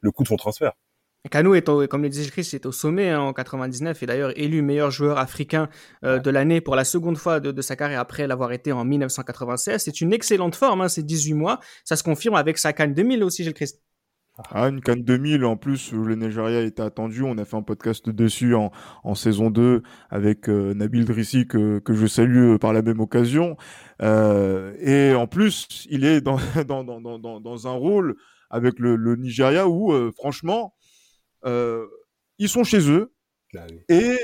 [0.00, 0.72] le coût de son transfert.
[1.30, 4.32] Kanou est, au, comme le disait Chris, est au sommet hein, en 99 et d'ailleurs
[4.36, 5.68] élu meilleur joueur africain
[6.04, 8.84] euh, de l'année pour la seconde fois de, de sa carrière après l'avoir été en
[8.84, 9.82] 1996.
[9.82, 11.60] C'est une excellente forme, hein, ces 18 mois.
[11.84, 13.82] Ça se confirme avec sa Cannes 2000 aussi, Gilles Christ.
[14.52, 17.24] Ah, une Cannes 2000, en plus, le Nigeria était attendu.
[17.24, 18.70] On a fait un podcast dessus en,
[19.02, 23.56] en saison 2 avec euh, Nabil Drissi, que, que je salue par la même occasion.
[24.00, 28.14] Euh, et en plus, il est dans, dans, dans, dans, dans un rôle
[28.50, 30.74] avec le, le Nigeria où, euh, franchement,
[31.44, 31.86] euh,
[32.38, 33.12] ils sont chez eux
[33.52, 34.16] Bah et,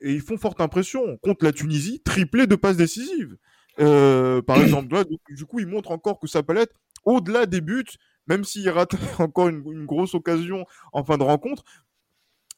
[0.00, 1.16] et ils font forte impression.
[1.18, 3.36] Contre la Tunisie, triplé de passes décisives.
[3.78, 6.72] Euh, par exemple, là, donc, du coup, il montre encore que sa palette,
[7.04, 7.84] au-delà des buts,
[8.26, 11.64] même s'il rate encore une, une grosse occasion en fin de rencontre,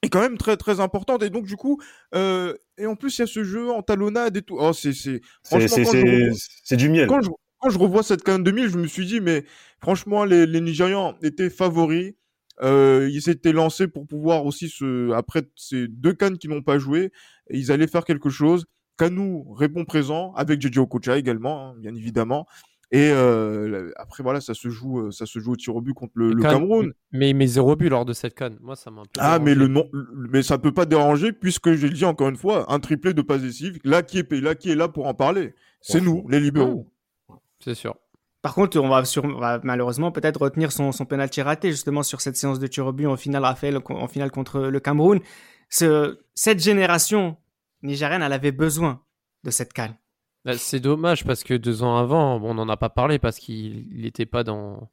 [0.03, 1.23] est quand même très très importante.
[1.23, 1.81] Et donc, du coup,
[2.15, 4.57] et en plus, il y a ce jeu en talonnade et tout.
[4.59, 4.93] Oh, c'est,
[5.45, 5.85] franchement,
[6.65, 7.07] C'est du miel.
[7.07, 7.31] quand je,
[7.63, 9.45] quand je revois cette Cannes 2000, je me suis dit, mais
[9.81, 12.15] franchement, les, les Nigérians étaient favoris.
[12.63, 16.79] Euh, ils s'étaient lancés pour pouvoir aussi se, après ces deux cannes qui n'ont pas
[16.79, 17.11] joué,
[17.51, 18.67] ils allaient faire quelque chose.
[18.99, 22.47] Kanou répond présent avec JJ Okocha également, hein, bien évidemment.
[22.95, 25.95] Et euh, après voilà, ça se joue, euh, ça se joue au tir au but
[25.95, 26.93] contre le, le Cannes- Cameroun.
[27.11, 28.59] Mais il met zéro but lors de cette canne.
[28.61, 29.11] Moi, ça m'a un peu.
[29.19, 29.89] Ah, mais le nom,
[30.31, 33.41] mais ça peut pas déranger puisque j'ai dit encore une fois, un triplé de passes
[33.41, 33.79] décisives.
[33.83, 36.87] Là qui est, là qui est là pour en parler, c'est nous, les libéraux.
[37.63, 37.95] C'est sûr.
[38.43, 42.03] Par contre, on va, sur- on va malheureusement peut-être retenir son, son penalty raté justement
[42.03, 45.21] sur cette séance de tir au but en finale, Raphaël, en finale contre le Cameroun.
[45.71, 47.37] Ce, cette génération
[47.83, 49.01] nigérienne, elle avait besoin
[49.45, 49.95] de cette canne.
[50.45, 53.39] Bah, c'est dommage parce que deux ans avant, bon, on n'en a pas parlé parce
[53.39, 54.91] qu'il n'était pas dans.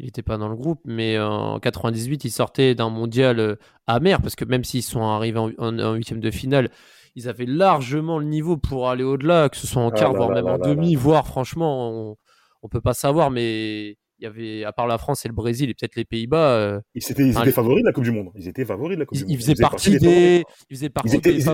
[0.00, 3.56] Il n'était pas dans le groupe, mais en 98, il sortait d'un mondial euh,
[3.88, 6.70] amer parce que même s'ils sont arrivés en, en- en huitième de finale,
[7.18, 10.18] ils avaient largement le niveau pour aller au-delà, que ce soit en Ah quart, là
[10.18, 12.16] voire là même là en là demi, voire franchement, on,
[12.62, 15.68] on peut pas savoir, mais il y avait, à part la France et le Brésil
[15.70, 18.10] et peut-être les Pays-Bas, euh, Ils étaient, ils étaient les- favoris de la Coupe du
[18.12, 18.30] Monde.
[18.36, 19.32] Ils étaient favoris de la Coupe ils, du Monde.
[19.32, 21.44] ils faisaient partie des, ils faisaient partie étaient- des, ils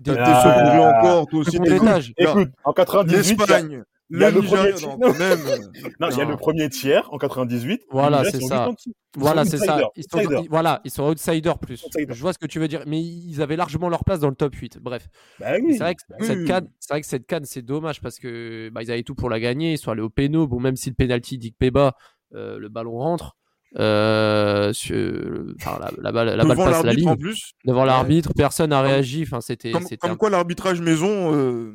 [0.00, 1.56] des- Ah, encore, toi aussi.
[1.56, 2.12] étage.
[2.16, 4.88] Écoute, en 98, il y a- L'Espagne, il y a le premier tiers.
[4.98, 5.38] non, quand même.
[6.00, 6.30] non, il y a Non.
[6.30, 7.82] le premier tiers en 98.
[7.90, 8.70] Voilà, c'est ça.
[9.16, 9.76] Voilà, sont c'est ça.
[9.76, 11.84] outsiders, Ils sont, ils- voilà, ils sont outsiders plus.
[12.08, 14.34] Je vois ce que tu veux dire, mais ils avaient largement leur place dans le
[14.34, 14.78] top 8.
[14.80, 15.08] Bref,
[15.40, 15.72] Bah Et oui.
[15.72, 16.26] c'est vrai que Bah oui,
[16.80, 19.40] c'est vrai que cette canne, c'est dommage parce que bah, ils avaient tout pour la
[19.40, 19.72] gagner.
[19.72, 20.46] Ils sont allés au péno.
[20.46, 21.94] Bon, même si le penalty dit que Peba,
[22.34, 23.36] euh, le ballon rentre.
[23.76, 24.72] Euh,
[25.60, 27.52] enfin, la, la balle, la balle Devant passe la l'arbitre ligne en plus.
[27.64, 27.86] devant Ouais.
[27.86, 28.32] l'arbitre.
[28.36, 29.22] Personne n'a réagi.
[29.22, 31.34] Enfin, c'était, Comme, c'était comme un- quoi l'arbitrage maison.
[31.34, 31.72] Euh,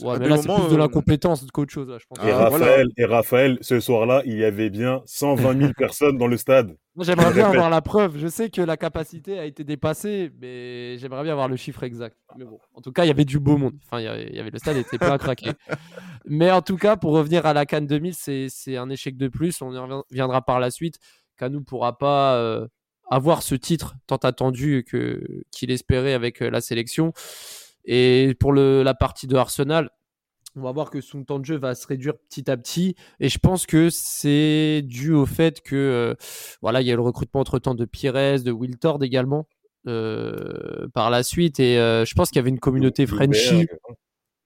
[0.00, 1.86] Ouais, mais là, c'est plus de euh, l'incompétence qu'autre chose.
[1.90, 2.18] Là, je pense.
[2.26, 6.26] Et, Ah, Raphaël, et Raphaël, ce soir-là, il y avait bien 120 000 personnes dans
[6.26, 6.74] le stade.
[7.00, 8.16] J'aimerais bien avoir la preuve.
[8.16, 12.16] Je sais que la capacité a été dépassée, mais j'aimerais bien avoir le chiffre exact.
[12.38, 13.74] Mais bon, en tout cas, il y avait du beau monde.
[13.84, 15.50] Enfin, il y avait, il y avait- le stade était plein à craquer.
[16.26, 19.28] Mais en tout cas, pour revenir à la Cannes 2000, c'est c'est un échec de
[19.28, 19.60] plus.
[19.60, 20.98] On y reviendra par la suite.
[21.36, 22.66] Canou pourra pas euh,
[23.10, 27.12] avoir ce titre tant attendu que qu'il espérait avec euh, la sélection.
[27.84, 29.90] Et pour le, la partie de Arsenal,
[30.56, 32.94] on va voir que son temps de jeu va se réduire petit à petit.
[33.18, 36.14] Et je pense que c'est dû au fait que euh,
[36.62, 39.48] voilà, il y a le recrutement entre temps de Pires, de Wiltord également
[39.88, 41.58] euh, par la suite.
[41.58, 43.66] Et euh, je pense qu'il y avait une communauté Frenchie.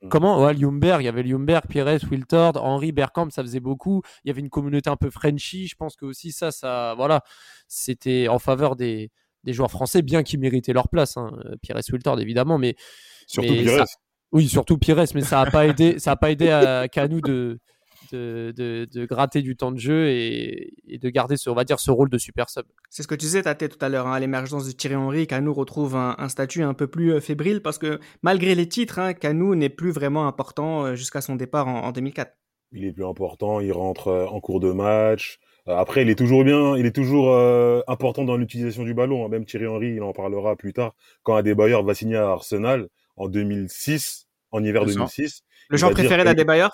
[0.03, 0.09] Mm.
[0.09, 4.03] Comment Ouais, Ljungberg, il y avait Ljungberg, Pires, Wiltord, Henri, Bergkamp, ça faisait beaucoup.
[4.25, 5.67] Il y avait une communauté un peu Frenchy.
[5.67, 7.23] Je pense que aussi ça, ça, voilà,
[7.67, 9.11] c'était en faveur des,
[9.45, 11.17] des joueurs français, bien qu'ils méritaient leur place.
[11.17, 11.33] Hein.
[11.63, 12.77] Pires, Wiltord, évidemment, mais
[13.27, 13.87] Surtout mais Pires.
[13.87, 13.97] ça-
[14.31, 17.59] oui, surtout Pires, mais ça n'a pas aidé, ça a pas aidé à Canou de,
[18.13, 21.65] de, de, de gratter du temps de jeu et, et de garder ce, on va
[21.65, 22.65] dire, ce rôle de super sub.
[22.91, 25.27] C'est ce que tu disais, Tate, tout à l'heure, hein, à l'émergence de Thierry Henry,
[25.27, 28.99] Canou retrouve un, un statut un peu plus euh, fébrile parce que malgré les titres,
[28.99, 32.33] hein, Canou n'est plus vraiment important euh, jusqu'à son départ en, en 2004.
[32.73, 35.39] Il est plus important, il rentre euh, en cours de match.
[35.71, 39.27] Après, il est toujours bien, il est toujours euh, important dans l'utilisation du ballon.
[39.27, 39.29] hein.
[39.29, 40.95] Même Thierry Henry, il en parlera plus tard,
[41.25, 44.99] quand Adebayor va signer à Arsenal en 2006, en hiver C'est ça.
[45.01, 45.43] 2006.
[45.71, 46.71] Le dire préféré que- d'Adebayor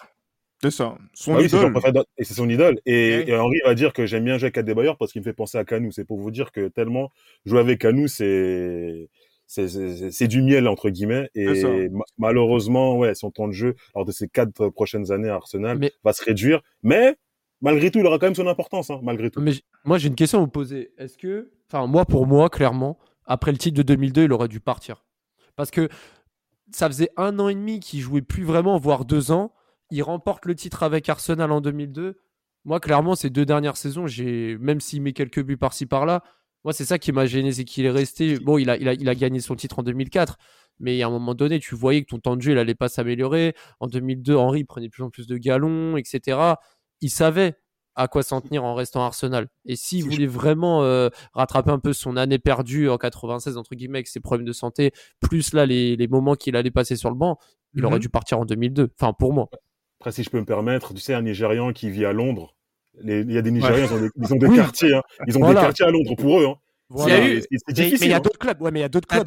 [0.70, 0.96] C'est ça.
[1.12, 2.04] Son Ah oui, c'est son idole.
[2.16, 2.80] et c'est son idole.
[2.86, 3.24] Et, Ouais.
[3.28, 5.58] et Henry va dire que j'aime bien jouer avec Adebayor parce qu'il me fait penser
[5.58, 5.92] à Canou.
[5.92, 7.10] C'est pour vous dire que tellement
[7.44, 9.08] jouer avec Canou, c'est
[9.46, 11.28] c'est du miel entre guillemets.
[11.34, 15.34] Et ma- malheureusement, ouais, son temps de jeu lors de ces quatre prochaines années à
[15.34, 16.62] Arsenal Mais- va se réduire.
[16.82, 17.16] Mais
[17.60, 19.40] malgré tout, il aura quand même son importance, hein, malgré tout.
[19.42, 19.52] Mais
[19.84, 20.92] moi, j'ai une question à vous poser.
[20.96, 24.60] Est-ce que, enfin, moi, pour moi, clairement, après le titre de 2002, il aurait dû
[24.60, 25.04] partir?
[25.56, 25.90] Parce que
[26.72, 29.52] ça faisait un an et demi qu'il jouait plus vraiment, voire deux ans.
[29.90, 32.18] Il remporte le titre avec Arsenal en 2002.
[32.64, 36.22] Moi, clairement, ces deux dernières saisons, j'ai, même s'il met quelques buts par-ci par-là,
[36.64, 38.38] moi, c'est ça qui m'a gêné, c'est qu'il est resté.
[38.38, 40.38] Bon, il a, il, a, il a gagné son titre en 2004,
[40.80, 42.88] mais à un moment donné, tu voyais que ton temps de jeu, il allait pas
[42.88, 43.54] s'améliorer.
[43.80, 46.38] En 2002, Henry prenait de plus en plus de galons, etc.
[47.02, 47.56] Il savait
[47.96, 49.46] à quoi s'en tenir en restant Arsenal.
[49.66, 53.98] Et s'il voulait vraiment euh, rattraper un peu son année perdue en 96, entre guillemets,
[53.98, 57.16] avec ses problèmes de santé, plus là, les, les moments qu'il allait passer sur le
[57.16, 57.36] banc,
[57.74, 57.86] il Mhm.
[57.86, 58.88] aurait dû partir en 2002.
[58.98, 59.50] Enfin, pour moi.
[60.04, 62.54] Après, si je peux me permettre, tu sais, un Nigérian qui vit à Londres,
[63.02, 64.56] Les- Il y a des Nigériens, ils ont des, ils ont des Oui.
[64.56, 65.02] quartiers, hein.
[65.26, 65.60] Ils ont Voilà.
[65.62, 66.54] des quartiers à Londres pour eux, hein.
[66.90, 67.16] Voilà.
[67.16, 68.08] Il y a eu- Mais- mais il difficile.
[68.10, 68.20] y a hein.
[68.20, 68.60] d'autres clubs.
[68.62, 69.26] Ouais, mais il y a d'autres clubs.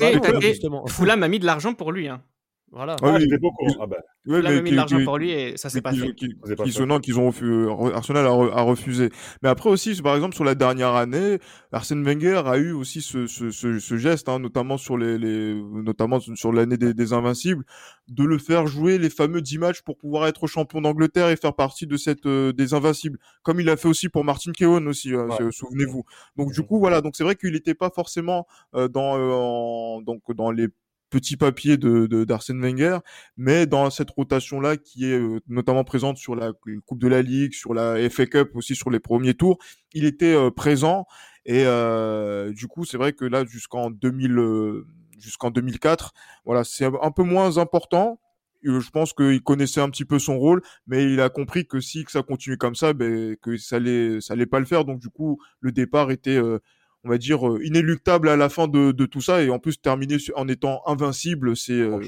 [0.88, 2.08] Fulham a mis de l'argent pour lui.
[2.08, 2.22] Hein.
[2.70, 2.98] Voilà.
[3.02, 3.76] Ah, oui, j'étais pas au courant.
[3.82, 6.02] Ah bah, Ouais, mis qui- de l'argent qui- pour lui et ça s'est pas qu'ils
[6.02, 6.14] fait.
[6.14, 6.72] qui- qui fait.
[6.72, 9.10] sont- non, qu'ils ont refu- Arsenal a, re- a refusé.
[9.42, 11.40] Mais après aussi, par exemple, sur la dernière année,
[11.72, 15.56] Arsène Wenger a eu aussi ce, ce, ce, ce geste, hein, notamment sur les, les,
[15.56, 17.64] notamment sur l'année des, des Invincibles,
[18.10, 21.54] de le faire jouer les fameux 10 matchs pour pouvoir être champion d'Angleterre et faire
[21.54, 25.14] partie de cette euh, des Invincibles, comme il a fait aussi pour Martin Keown aussi,
[25.14, 25.52] euh, Ouais.
[25.52, 26.04] souvenez-vous.
[26.36, 30.02] Donc du coup, voilà, donc c'est vrai qu'il n'était pas forcément euh, dans euh, en-
[30.02, 30.68] donc dans les
[31.10, 33.00] petits papiers de d'Arsène Wenger,
[33.38, 36.52] mais dans cette rotation là qui est euh, notamment présente sur la
[36.86, 39.58] Coupe de la Ligue, sur la FA Cup aussi sur les premiers tours,
[39.94, 41.06] il était euh, présent
[41.46, 44.86] et euh, du coup c'est vrai que là jusqu'en 2000 euh,
[45.18, 46.14] jusqu'en 2004,
[46.46, 48.20] voilà c'est un peu moins important.
[48.64, 52.04] Je pense qu'il connaissait un petit peu son rôle, mais il a compris que si
[52.04, 54.84] que ça continue comme ça, ben que ça allait ça allait pas le faire.
[54.84, 56.60] Donc du coup le départ était euh,
[57.08, 59.80] on va dire euh, inéluctable à la fin de, de tout ça et en plus
[59.82, 62.02] terminer en étant invincible, c'est euh,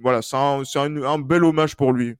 [0.00, 2.14] voilà, c'est un, c'est un, un bel hommage pour lui.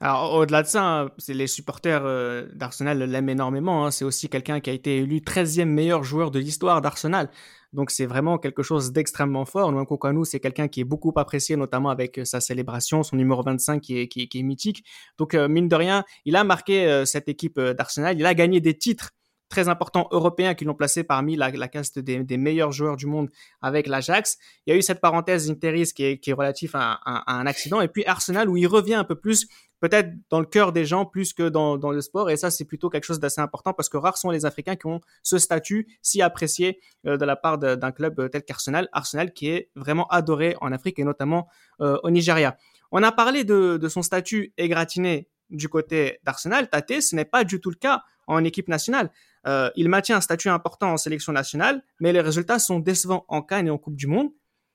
[0.00, 3.84] Alors, au-delà de ça, hein, c'est les supporters euh, d'Arsenal l'aiment énormément.
[3.84, 3.90] hein.
[3.90, 7.28] C'est aussi quelqu'un qui a été élu 13e meilleur joueur de l'histoire d'Arsenal.
[7.72, 9.72] Donc, c'est vraiment quelque chose d'extrêmement fort.
[9.72, 13.80] Nwankwo Kanu, c'est quelqu'un qui est beaucoup apprécié, notamment avec sa célébration, son numéro 25
[13.80, 14.84] qui est, qui est, qui est mythique.
[15.18, 18.16] Donc, euh, mine de rien, il a marqué euh, cette équipe euh, d'Arsenal.
[18.16, 19.10] Il a gagné des titres
[19.48, 23.30] très importants européens qui l'ont placé parmi la, caste des, meilleurs joueurs du monde
[23.62, 24.38] avec l'Ajax.
[24.66, 27.80] Il y a eu cette parenthèse Interis qui est, qui relatif à, un accident.
[27.80, 29.48] Et puis Arsenal où il revient un peu plus
[29.80, 32.30] peut-être dans le cœur des gens plus que dans, le sport.
[32.30, 34.86] Et ça, c'est plutôt quelque chose d'assez important parce que rares sont les Africains qui
[34.86, 38.88] ont ce statut si apprécié euh, de la part d'un club tel qu'Arsenal.
[38.92, 41.48] Arsenal qui est vraiment adoré en Afrique et notamment
[41.80, 42.56] euh, au Nigeria.
[42.90, 46.68] On a parlé de, son statut égratigné du côté d'Arsenal.
[46.68, 49.10] Tate, ce n'est pas du tout le cas en équipe nationale.
[49.48, 53.42] Euh, il maintient un statut important en sélection nationale, mais les résultats sont décevants en
[53.42, 54.28] Cannes et en Coupe du Monde.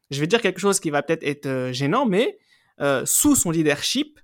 [0.09, 2.37] Je vais dire quelque chose qui va peut-être être euh, gênant, mais
[2.81, 4.19] euh, sous son leadership,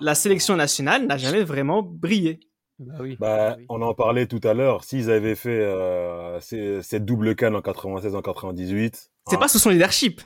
[0.00, 2.40] la sélection nationale n'a jamais vraiment brillé.
[2.78, 3.16] Bah oui.
[3.20, 3.66] Bah, oui.
[3.68, 4.82] on en parlait tout à l'heure.
[4.82, 9.10] S'ils avaient fait euh, ces- cette double canne en 96, en 98.
[9.28, 9.38] C'est hein.
[9.38, 10.20] pas sous son leadership.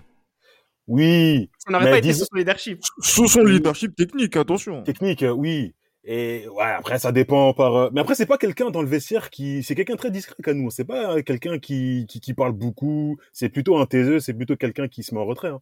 [0.87, 2.81] Oui, Ça n'aurait pas été sous son leadership.
[3.01, 4.83] Sous son leadership technique, attention.
[4.85, 5.75] technique, oui.
[6.05, 7.75] Et ouais, après ça dépend par.
[7.77, 10.55] euh, Mais après c'est pas quelqu'un dans le vestiaire qui, c'est quelqu'un très discret qu'à
[10.55, 10.71] nous.
[10.71, 13.19] C'est pas euh, quelqu'un qui, qui qui parle beaucoup.
[13.33, 14.21] C'est plutôt un taiseux.
[14.21, 15.49] C'est plutôt quelqu'un qui se met en retrait.
[15.49, 15.61] hein.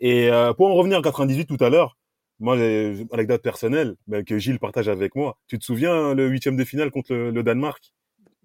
[0.00, 1.96] Et euh, pour en revenir en 98 tout à l'heure,
[2.40, 5.38] moi j'ai une anecdote personnelle mais que Gilles partage avec moi.
[5.48, 7.92] Tu te souviens le huitième de finale contre le, le Danemark?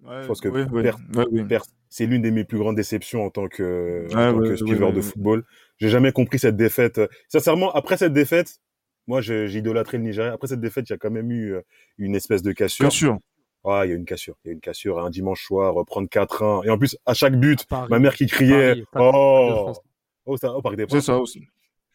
[0.04, 0.64] Ouais, Je pense que oui.
[1.88, 4.92] C'est l'une des mes plus grandes déceptions en tant que, en Ouais, tant que suiveur
[4.92, 5.44] de football.
[5.78, 7.00] J'ai jamais compris cette défaite.
[7.28, 8.60] Sincèrement, après cette défaite,
[9.08, 10.32] moi, j'ai idolâtré le Nigeria.
[10.32, 11.62] Après cette défaite, il y a quand même eu euh,
[11.98, 12.84] une espèce de cassure.
[12.84, 13.18] Bien sûr.
[13.64, 14.36] Ouais, il y a une cassure.
[14.44, 16.64] Il y a une cassure un dimanche soir, euh, prendre 4-1.
[16.66, 17.88] Et en plus, à chaque but, Paris.
[17.90, 19.80] ma mère qui criait, Paris, oh, France.
[20.26, 21.04] oh, ça, oh, Parc des C'est Princes.
[21.06, 21.40] ça aussi.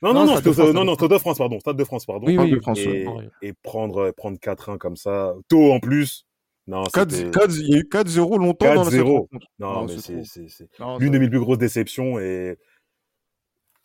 [0.01, 1.77] Non, Non, non, non, Stade de Stade- France, non, Stade non, de France, pardon, Stade
[1.77, 2.27] de France, pardon.
[2.27, 2.51] Oui, oui.
[2.51, 3.05] de France, Et,
[3.41, 6.25] et prendre, prendre 4-1 comme ça, tôt en plus.
[6.67, 8.91] Non, c'était, 4 4 il y a eu 4-0 longtemps dans la 4-0.
[8.91, 9.47] cette rencontre.
[9.59, 12.57] non, Non, mais c'est c'est, c'est, c'est, Non, l'une de mes plus grosses déceptions et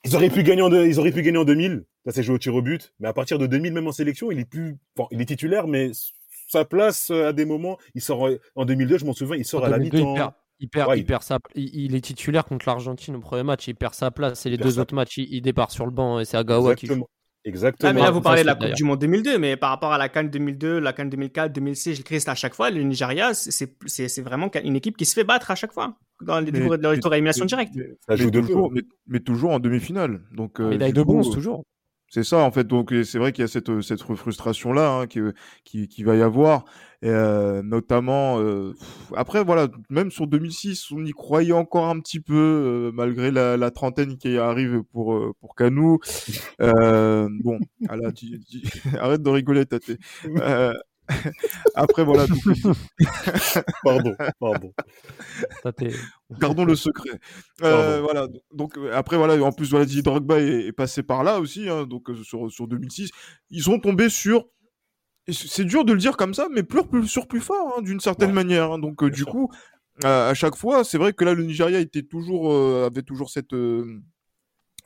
[0.04, 2.38] ils auraient pu gagner en ils auraient pu gagner en 2000 ça s'est joué au
[2.38, 5.08] tir au but mais à partir de 2000 même en sélection il est plus enfin,
[5.10, 5.90] il est titulaire mais
[6.48, 9.44] sa place euh, à des moments il sort euh, en 2002 je m'en souviens il
[9.44, 11.94] sort En à la 2002, il mi-temps perd, il perd, Ouais, il perd sa, il,
[11.94, 14.44] est titulaire contre l'Argentine au premier match, il perd sa place.
[14.44, 16.74] Et les deux sa- autres matchs, il, il départ sur le banc et c'est Agawa
[16.74, 16.94] qui joue.
[16.94, 17.08] exactement
[17.44, 19.70] exactement Ah, mais là, vous parlez de la c'est Coupe du Monde 2002, mais par
[19.70, 22.82] rapport à la Cannes 2002, la Cannes 2004, 2006, je Christ à chaque fois, le
[22.82, 25.96] Nigeria, c'est- c'est c'est- c'est vraiment une équipe qui se fait battre à chaque fois
[26.22, 27.74] dans les Mais- à élimination directe.
[27.76, 30.22] mais- Ça joue mais toujours, mais, mais toujours en demi-finale.
[30.32, 31.62] Donc, euh, Médaille de bronze, toujours.
[32.10, 32.64] C'est ça en fait.
[32.64, 35.20] Donc c'est vrai qu'il y a cette euh, cette frustration là qui,
[35.64, 36.64] qui qui va y avoir,
[37.02, 38.72] et, euh, notamment euh,
[39.14, 43.58] après voilà même sur 2006 on y croyait encore un petit peu euh, malgré la,
[43.58, 45.98] la trentaine qui arrive pour euh, pour Canou.
[46.62, 47.58] Euh, bon,
[47.90, 48.62] ah tu- tu-
[48.98, 49.90] arrête de rigoler Tate.
[51.74, 52.38] Après voilà, donc,
[53.84, 54.72] pardon pardon
[56.38, 57.18] gardons le secret.
[57.62, 58.26] Euh, voilà.
[58.52, 61.86] Donc après voilà, en plus voilà, Didier Drogba est, est passé par là aussi, hein,
[61.86, 63.10] donc euh, sur sur 2006,
[63.50, 64.46] ils sont tombés sur.
[65.30, 68.00] C'est dur de le dire comme ça, mais plus, plus sur plus fort hein, d'une
[68.00, 68.34] certaine Ouais.
[68.34, 68.72] manière.
[68.72, 68.78] hein.
[68.78, 69.32] Donc euh, du sûr.
[69.32, 69.50] coup,
[70.02, 73.28] à, à chaque fois, c'est vrai que là le Nigeria était toujours euh, avait toujours
[73.28, 74.00] cette euh,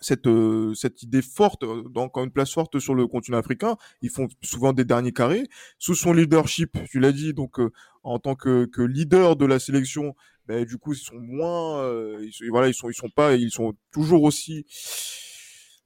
[0.04, 3.76] cette euh, cette idée forte, euh, donc une place forte sur le continent africain.
[4.02, 5.44] Ils font souvent des derniers carrés
[5.78, 6.78] sous son leadership.
[6.90, 7.70] Tu l'as dit, donc euh,
[8.02, 10.14] en tant que, que leader de la sélection,
[10.46, 13.50] ben, du coup ils sont moins, euh, ils voilà, ils sont ils sont pas, ils
[13.50, 14.66] sont toujours aussi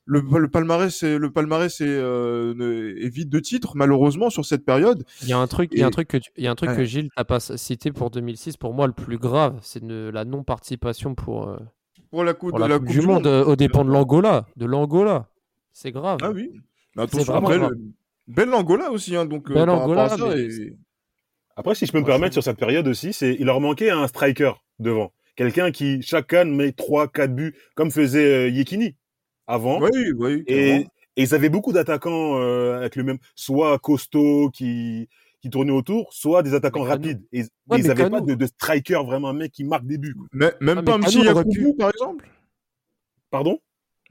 [0.09, 5.05] le, le palmarès, est, le palmarès est, vide de titres malheureusement sur cette période.
[5.23, 6.55] Il y a un truc, il y a un truc que, il y a un
[6.55, 6.77] truc Ouais.
[6.77, 8.57] que Gilles t'a pas cité pour 2006.
[8.57, 11.59] Pour moi, le plus grave, c'est la non-participation pour, euh,
[12.11, 14.47] Pour la coupe, pour de la, la Coupe du Monde, euh, au dépens de l'Angola.
[14.57, 15.29] De l'Angola.
[15.73, 16.19] C'est grave.
[16.23, 16.51] Ah oui.
[16.55, 16.61] Mais
[16.97, 17.71] C'est attention, vraiment après, grave.
[17.73, 17.79] le...
[18.29, 20.77] belle Angola aussi, hein, donc euh, Belle Angola, mais et-
[21.57, 24.07] Après, si je peux me permettre sur cette période aussi, c'est il leur manquait un
[24.07, 25.13] striker devant.
[25.37, 28.97] Quelqu'un qui, chaque canne, met 3 4 buts, comme faisait euh, Yekini
[29.47, 29.81] avant.
[29.81, 30.45] Oui, oui.
[30.47, 30.87] et,
[31.19, 35.09] ils avaient beaucoup d'attaquants euh, avec le même, soit costaud qui,
[35.47, 37.23] qui tournaient autour, soit des attaquants Mais rapides.
[37.33, 40.15] Et, Ouais, ils n'avaient pas de, de striker vraiment, un mec qui marque des buts.
[40.15, 40.27] quoi.
[40.33, 42.29] Mais, même Ah, pas un mais petit Yakubu, pu- par exemple
[43.31, 43.59] Pardon?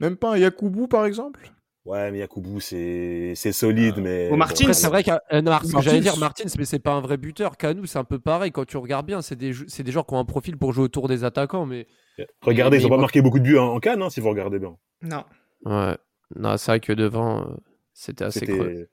[0.00, 1.50] Même pas un Yakubu, par exemple
[1.84, 4.28] Ouais, mais Yakubu, c'est c'est solide, mais...
[4.30, 4.64] Ou Martins.
[4.64, 5.42] Après, c'est vrai qu'un euh,
[5.80, 7.56] j'allais dire Martins, mais c'est pas un vrai buteur.
[7.56, 8.50] Canu, c'est un peu pareil.
[8.50, 11.06] Quand tu regardes bien, c'est des, des gens qui ont un profil pour jouer autour
[11.08, 11.64] des attaquants.
[11.64, 11.86] Mais
[12.42, 14.10] Regardez, Mais- ils ont mais pas moi- marqué beaucoup de buts en, en Cannes, hein,
[14.10, 14.76] si vous regardez bien.
[15.02, 15.24] Non.
[15.64, 15.96] ouais,
[16.34, 17.54] non, c'est vrai que devant, euh,
[17.92, 18.88] c'était assez creux.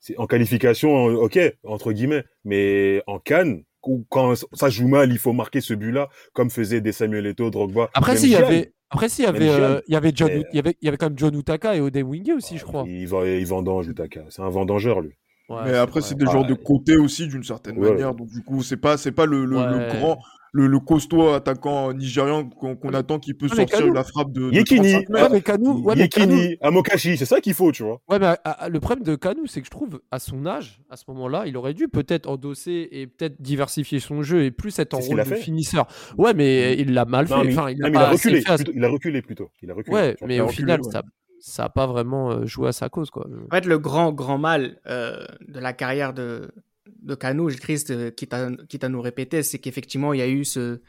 [0.00, 5.18] C'est en qualification, ok, entre guillemets, mais en Cannes, où- quand ça joue mal, il
[5.18, 7.88] faut marquer ce but-là, comme faisaient des Samuel Eto'o, Drogba.
[7.94, 10.12] Après, même si, il y avait, après, si, il y avait, euh, il y avait
[10.14, 12.32] John, Mais- il y avait, il y avait quand même John Utaka et Odem Wingé
[12.32, 12.84] aussi, je crois.
[12.86, 14.24] Il, il vendange, Utaka.
[14.30, 15.12] C'est un vendangeur, lui.
[15.48, 16.60] Ouais, Mais après, c'est des Ah, genres de ouais.
[16.62, 17.90] côté aussi, d'une certaine Ouais.
[17.90, 18.14] manière.
[18.14, 19.88] Donc, du coup, c'est pas, c'est pas le, le, le Ouais.
[19.98, 20.18] grand,
[20.52, 24.32] le, le costaud attaquant nigérian qu'on qu'on attend qui peut Ah, sortir Kanu- la frappe
[24.32, 24.92] de, de Yekini.
[25.04, 28.00] 35 Ouais, mais Kanu, Yekini, Amokashi, c'est ça qu'il faut, tu vois.
[28.08, 30.80] Ouais, mais ah, ah, le problème de Kanu, c'est que je trouve, à son âge,
[30.90, 34.78] à ce moment-là, il aurait dû peut-être endosser et peut-être diversifier son jeu et plus
[34.78, 35.36] être en rôle de fait.
[35.36, 35.86] finisseur.
[36.16, 37.34] Ouais, mais il l'a mal fait.
[37.34, 38.40] Non, mais, enfin, il non, a mais pas il a assez reculé.
[38.42, 38.72] fait à- plutôt.
[38.74, 39.50] il a reculé plutôt.
[39.62, 39.94] Il a reculé.
[39.96, 40.90] Ouais, mais il a au reculé, final, ouais.
[40.90, 41.02] ça
[41.40, 43.24] ça a pas vraiment euh, joué à sa cause, quoi.
[43.50, 46.50] En fait, le grand, grand mal euh, de la carrière de,
[46.98, 50.28] de Cano, Christ, euh, quitte à, quitte à nous répéter, c'est qu'effectivement, il y a
[50.28, 50.80] eu ce,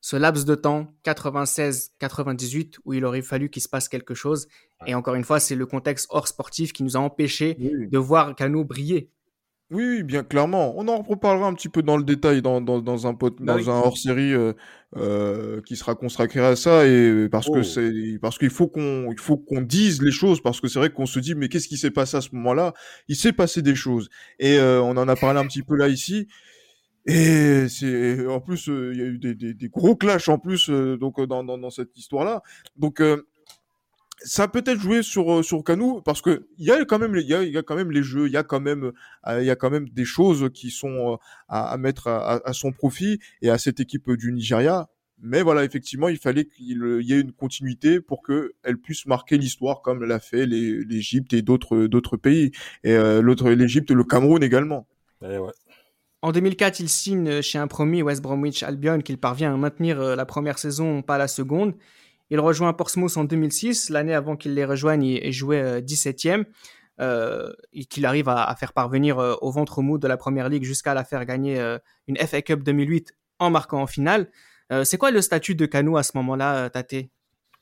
[0.00, 4.48] ce laps de temps, 96-98, où il aurait fallu qu'il se passe quelque chose.
[4.86, 7.88] Et encore une fois, c'est le contexte hors sportif qui nous a empêchés Oui.
[7.88, 9.10] de voir Cano briller.
[9.70, 10.72] Oui, oui, bien clairement.
[10.78, 13.52] On en reparlera un petit peu dans le détail dans, dans, dans un, pot- Bah
[13.52, 13.68] dans oui.
[13.68, 14.54] un hors-série euh,
[14.96, 17.62] euh, qui sera consacré à ça et parce que Oh.
[17.62, 20.88] c'est parce qu'il faut qu'on il faut qu'on dise les choses parce que c'est vrai
[20.88, 22.72] qu'on se dit mais qu'est-ce qui s'est passé à ce moment-là?
[23.08, 25.88] Il s'est passé des choses et euh, on en a parlé un petit peu là
[25.88, 26.28] ici
[27.06, 30.38] et c'est en plus euh, il y a eu des, des, des gros clashs en
[30.38, 32.42] plus euh, donc euh, dans, dans, dans cette histoire-là
[32.76, 33.26] donc euh,
[34.24, 37.14] ça a peut-être joué sur euh, sur Canu parce que il y a quand même
[37.14, 38.60] les- il y a, il y a quand même les jeux il y a quand
[38.60, 38.92] même
[39.26, 41.16] euh, il y a quand même des choses qui sont euh,
[41.48, 44.88] à, à mettre à, son profit et à cette équipe du Nigeria
[45.20, 49.38] mais voilà effectivement il fallait qu'il y ait une continuité pour que elle puisse marquer
[49.38, 52.50] l'histoire comme l'a fait l'Égypte et d'autres d'autres pays
[52.84, 54.86] et euh, l'autre l'Égypte et le Cameroun également
[55.22, 55.52] Eh ouais.
[56.20, 60.26] En 2004, il signe chez un promis West Bromwich Albion qu'il parvient à maintenir la
[60.26, 61.74] première saison, pas la seconde.
[62.30, 66.44] Il rejoint Portsmouth en 2006, l'année avant qu'il les rejoigne et, jouait euh, 17e,
[67.00, 70.48] euh, et qu'il arrive à, à faire parvenir euh, au ventre mou de la Première
[70.48, 74.30] Ligue jusqu'à la faire gagner euh, une FA Cup 2008 en marquant en finale.
[74.72, 76.94] Euh, c'est quoi le statut de Cano à ce moment-là, euh, Tate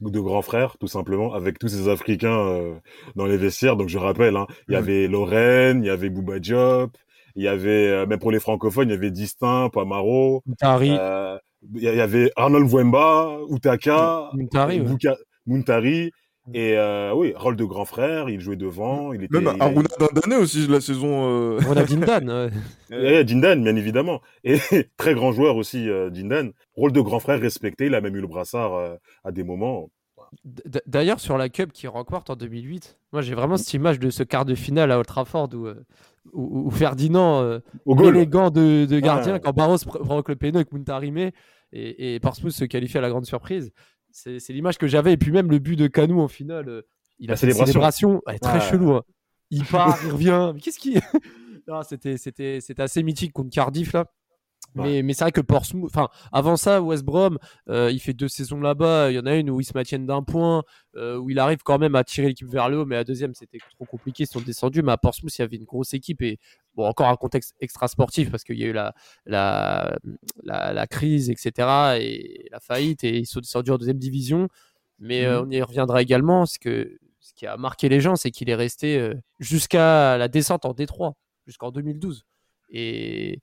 [0.01, 2.75] de grands frères, tout simplement, avec tous ces Africains euh,
[3.15, 3.77] dans les vestiaires.
[3.77, 6.95] Donc je rappelle, hein, il y avait Lorraine, il y avait Bouba Diop,
[7.37, 11.39] il y avait, euh, même pour les francophones, il y avait Distin, Pamaro, Muntari, euh,
[11.75, 15.15] il y avait Arnold Wemba, Utaka, Muntari, ouais.
[15.47, 16.11] Muntari,
[16.55, 19.41] et euh, oui, rôle de grand frère, il jouait devant, il était...
[19.41, 22.31] même il a- Aruna Dandane aussi la saison euh, Ronaldinho Dan,
[22.91, 22.97] ouais.
[22.97, 24.21] Ouais, Dindan, bien évidemment.
[24.45, 24.59] Et
[24.97, 26.53] très grand joueur aussi, euh, Dindan.
[26.77, 28.95] Rôle de grand frère respecté, il a même eu le brassard euh,
[29.25, 29.91] à des moments.
[30.87, 34.23] D'ailleurs, sur la Cup qui remporte en 2008, moi j'ai vraiment cette image de ce
[34.23, 35.69] quart de finale à Old Trafford où,
[36.33, 37.59] où Ferdinand euh,
[38.25, 41.33] gants de, de gardien quand Barros pr- provoque le péno avec Muntari met
[41.73, 43.73] et, et Portsmouth se qualifie à la grande surprise.
[44.11, 45.13] C'est c'est l'image que j'avais.
[45.13, 46.83] Et puis même le but de Canou en finale, euh,
[47.19, 47.67] il a La fait célébration.
[47.73, 48.93] célébration ouais, très chelou.
[48.93, 49.03] hein.
[49.51, 50.53] Il part, il revient.
[50.55, 50.97] Mais qu'est-ce qui.
[51.69, 54.07] Non, C'était c'était- c'était assez mythique contre Cardiff là.
[54.77, 58.29] Mais, mais c'est vrai que Portsmouth, enfin, avant ça, West Brom, euh, il fait deux
[58.29, 59.11] saisons là-bas.
[59.11, 60.65] Il y en a une où ils se maintiennent d'un point,
[60.97, 63.35] euh, où il arrive quand même à tirer l'équipe vers le haut, mais à deuxième,
[63.35, 64.25] c'était trop compliqué.
[64.25, 64.83] Ils sont descendus.
[64.83, 66.39] Mais à Portsmouth, il y avait une grosse équipe et
[66.75, 69.97] bon, encore un contexte extra sportif parce qu'il y a eu la, la,
[70.43, 71.99] la, la crise, etc.
[72.01, 74.49] et la faillite et ils sont descendus en deuxième division.
[74.99, 76.47] Mais euh, on y reviendra également.
[76.47, 80.65] Ce, que, ce qui a marqué les gens, c'est qu'il est resté jusqu'à la descente
[80.65, 81.15] en Détroit,
[81.47, 82.25] jusqu'en 2012.
[82.71, 83.41] Et,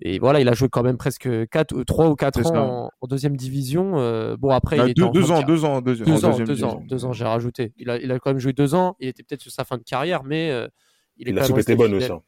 [0.00, 2.90] et voilà, il a joué quand même presque 4, 3 ou 4 C'est ans en,
[3.00, 3.98] en deuxième division.
[3.98, 6.46] Euh, bon, après, bah, il était deux, en deux ans deux ans deux, ans, deuxième
[6.46, 7.72] deux ans, deux ans, j'ai rajouté.
[7.76, 8.96] Il a, il a quand même joué deux ans.
[9.00, 10.68] Il était peut-être sur sa fin de carrière, mais euh,
[11.16, 12.12] il est quand la même soupe était bonne aussi.
[12.12, 12.22] hein.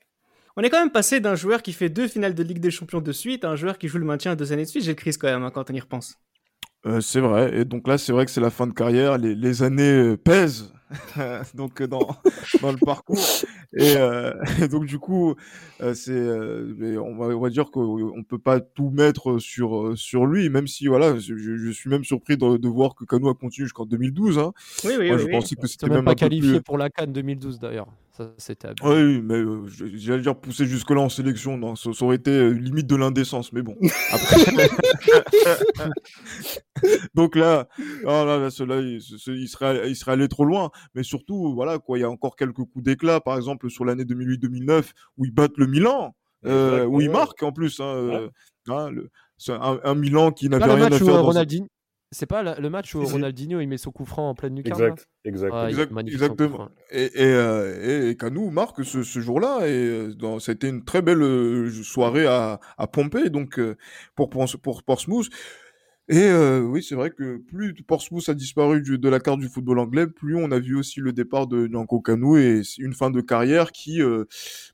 [0.57, 3.01] On est quand même passé d'un joueur qui fait deux finales de Ligue des Champions
[3.01, 4.83] de suite à un joueur qui joue le maintien deux années de suite.
[4.83, 6.17] J'ai le crise quand même hein, quand on y repense.
[6.87, 7.57] Euh, c'est vrai.
[7.57, 9.17] Et donc là, c'est vrai que c'est la fin de carrière.
[9.17, 10.73] Les, les années euh, pèsent.
[11.55, 12.17] donc dans
[12.63, 13.19] dans le parcours
[13.77, 14.33] et, euh,
[14.71, 15.35] donc du coup
[15.95, 16.21] c'est
[16.99, 20.87] on va on va dire qu'on peut pas tout mettre sur sur lui même si
[20.89, 24.39] voilà je, je suis même surpris de, de voir que Cano a continué jusqu'en 2012
[24.39, 24.53] hein.
[24.85, 25.23] Oui oui Moi, oui.
[25.23, 25.33] je oui.
[25.33, 26.63] pensais que c'était même, même, pas qualifié plus...
[26.63, 27.89] pour la Cannes 2012 d'ailleurs.
[28.21, 28.87] Ça, c'était abusé.
[28.89, 32.31] Oui, mais euh, j'allais dire pousser jusque là en sélection, non, ça, ça aurait été
[32.31, 33.75] euh, limite de l'indécence, mais bon.
[34.13, 34.37] Après...
[37.15, 37.67] Donc là,
[38.07, 40.71] ah là, là, cela, il, ce- il serait, il serait allé trop loin.
[40.95, 44.05] Mais surtout, voilà, quoi, il y a encore quelques coups d'éclat, par exemple sur l'année
[44.05, 46.15] 2008-2009 où ils battent le Milan,
[46.47, 47.81] euh, où ils marquent en plus.
[47.81, 48.29] Hein, euh,
[48.69, 49.11] hein, le-
[49.49, 51.67] un, un Milan qui n'avait rien à faire où dans Ronaldinho.
[52.13, 53.13] C'est pas la- le match où Si.
[53.13, 54.81] Ronaldinho il met son coup franc en pleine lucarne.
[54.81, 55.53] là Exact, exact.
[55.55, 56.69] Ah, Exact- exactement.
[56.91, 60.55] Et, et, euh, et, et Canou marque ce, ce jour-là et euh, dans, ça a
[60.57, 63.77] été une très belle euh, soirée à, à Pompée donc euh,
[64.17, 65.29] pour pour, pour Portsmouth.
[66.09, 69.49] Et euh, oui, c'est vrai que plus Portsmouth a disparu du- de la carte du
[69.49, 72.95] football anglais, plus on a vu aussi le départ de Nyanko Kanou et c'est une
[72.95, 74.25] fin de carrière qui, euh,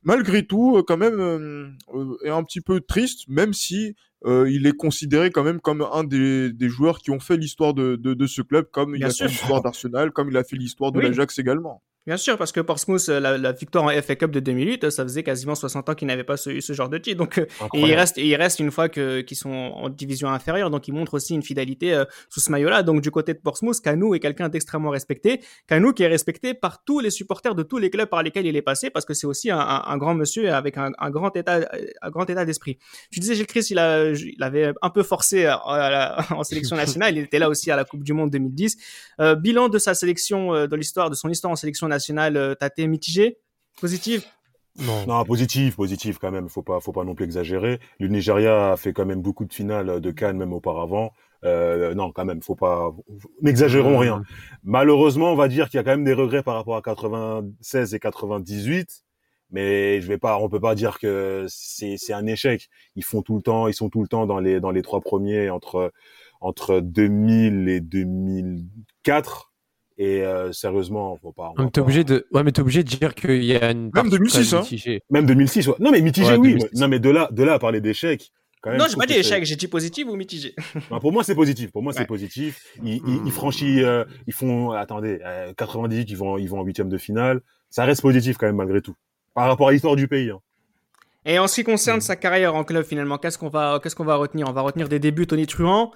[0.03, 3.95] malgré tout, quand même, euh, est un petit peu triste, même si
[4.27, 7.75] euh, il est considéré quand même comme un des, des joueurs qui ont fait l'histoire
[7.75, 9.27] de, de, de ce club, comme il a sûr.
[9.27, 11.05] fait l'histoire d'Arsenal, comme il a fait l'histoire de Oui.
[11.05, 11.83] l'Ajax également.
[12.07, 14.91] Bien sûr, parce que Portsmouth, euh, la, la victoire en FA Cup de 2008, euh,
[14.91, 17.19] ça faisait quasiment 60 ans qu'ils n'avaient pas ce, ce genre de titre.
[17.19, 17.39] Donc,
[17.75, 21.15] et il reste, il reste une fois qu'ils sont en division inférieure, donc ils montrent
[21.15, 22.85] aussi une fidélité euh, sous ce maillot-là.
[22.85, 25.41] Donc du côté de Portsmouth, Canou est quelqu'un d'extrêmement respecté.
[25.67, 28.55] Canou qui est respecté par tous les supporters de tous les clubs par lesquels il
[28.57, 31.37] est passé, parce que c'est aussi un, un- un grand monsieur avec un, un grand
[31.37, 31.61] état,
[32.03, 32.79] un grand état d'esprit.
[33.11, 36.45] Tu disais Gilles Christ, il, a, il avait un peu forcé à- à la- en
[36.45, 37.17] sélection nationale.
[37.17, 38.77] Il était là aussi à la Coupe du Monde 2010.
[39.21, 41.96] Euh, bilan de sa sélection, de l'histoire, de son histoire en sélection nationale,
[42.37, 43.39] euh, t'as été mitigé,
[43.81, 44.29] positif?
[44.79, 45.07] Non.
[45.07, 46.49] Non, positif, positif quand même.
[46.49, 47.81] Faut pas, faut pas non plus exagérer.
[47.99, 51.13] Le Nigeria a fait quand même beaucoup de finales de Cannes même auparavant.
[51.45, 52.93] Euh, non, quand même, faut pas,
[53.43, 54.23] n'exagérons rien.
[54.65, 57.95] Malheureusement, on va dire qu'il y a quand même des regrets par rapport à 96
[57.95, 59.05] et 98.
[59.51, 62.69] Mais je vais pas, on peut pas dire que c'est, c'est un échec.
[62.97, 65.01] Ils font tout le temps, ils sont tout le temps dans les, dans les trois
[65.01, 65.93] premiers entre,
[66.41, 69.53] entre 2000 et 2004.
[69.99, 71.53] Et euh, sérieusement, faut pas.
[71.57, 73.91] on t'es pas- obligé de, ouais, mais t'es obligé de dire qu'il y a une
[73.91, 74.61] partie 2006, très hein.
[74.61, 75.03] mitigée.
[75.11, 75.75] Même 2006, ouais.
[75.81, 76.49] Non, mais mitigé, Ouais, oui.
[76.51, 76.69] 2006.
[76.75, 78.31] mais- Non, mais de là, de là à parler d'échec.
[78.61, 80.55] quand même, non, je j'ai pas dit échec, j'ai dit positif ou mitigé?
[81.01, 81.71] Pour moi, c'est positif.
[81.73, 82.63] Pour moi, c'est positif.
[82.85, 86.65] Ils, ils, ils franchissent, euh, ils font, attendez, euh, 98, ils vont, ils vont en
[86.65, 87.41] huitième de finale.
[87.71, 88.95] Ça reste positif quand même malgré tout.
[89.35, 90.31] Par rapport à l'histoire du pays.
[90.31, 90.41] Hein.
[91.25, 94.05] Et en ce qui concerne sa carrière en club, finalement, qu'est-ce qu'on va, qu'est-ce qu'on
[94.05, 94.47] va retenir?
[94.49, 95.91] On va retenir des débuts tonitruants.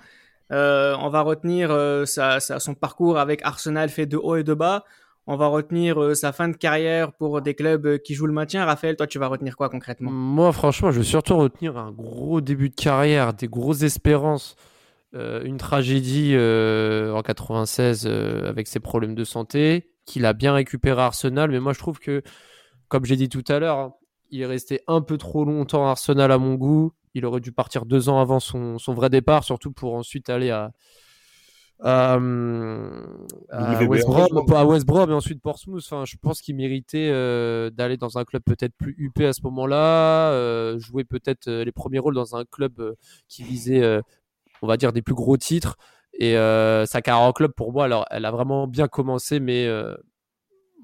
[0.53, 4.85] Euh, on va retenir euh, son parcours avec Arsenal fait de haut et de bas.
[5.27, 8.65] On va retenir euh, sa fin de carrière pour des clubs qui jouent le maintien.
[8.65, 10.11] Raphaël, toi, tu vas retenir quoi concrètement?
[10.11, 14.57] Moi, franchement, je vais surtout retenir un gros début de carrière, des grosses espérances,
[15.13, 21.07] une tragédie en 96 euh, avec ses problèmes de santé, qu'il a bien récupéré à
[21.07, 21.51] Arsenal.
[21.51, 22.23] Mais moi, je trouve que,
[22.89, 23.95] comme j'ai dit tout à l'heure, hein,
[24.31, 26.93] il est resté un peu trop longtemps Arsenal à mon goût.
[27.15, 30.51] Il aurait dû partir deux ans avant son, son vrai départ, surtout pour ensuite aller
[30.51, 30.73] à,
[31.83, 33.83] à, hum, à.
[33.85, 35.83] West Brom, à West Brom et ensuite Portsmouth.
[35.85, 39.43] Enfin, je pense qu'il méritait euh, d'aller dans un club peut-être plus huppé à ce
[39.43, 42.95] moment-là, euh, jouer peut-être euh, les premiers rôles dans un club euh,
[43.29, 43.83] qui visait,
[44.63, 45.77] on va dire, des plus gros titres.
[46.19, 49.67] Et sa carrière en club, pour moi, alors, elle a vraiment bien commencé, mais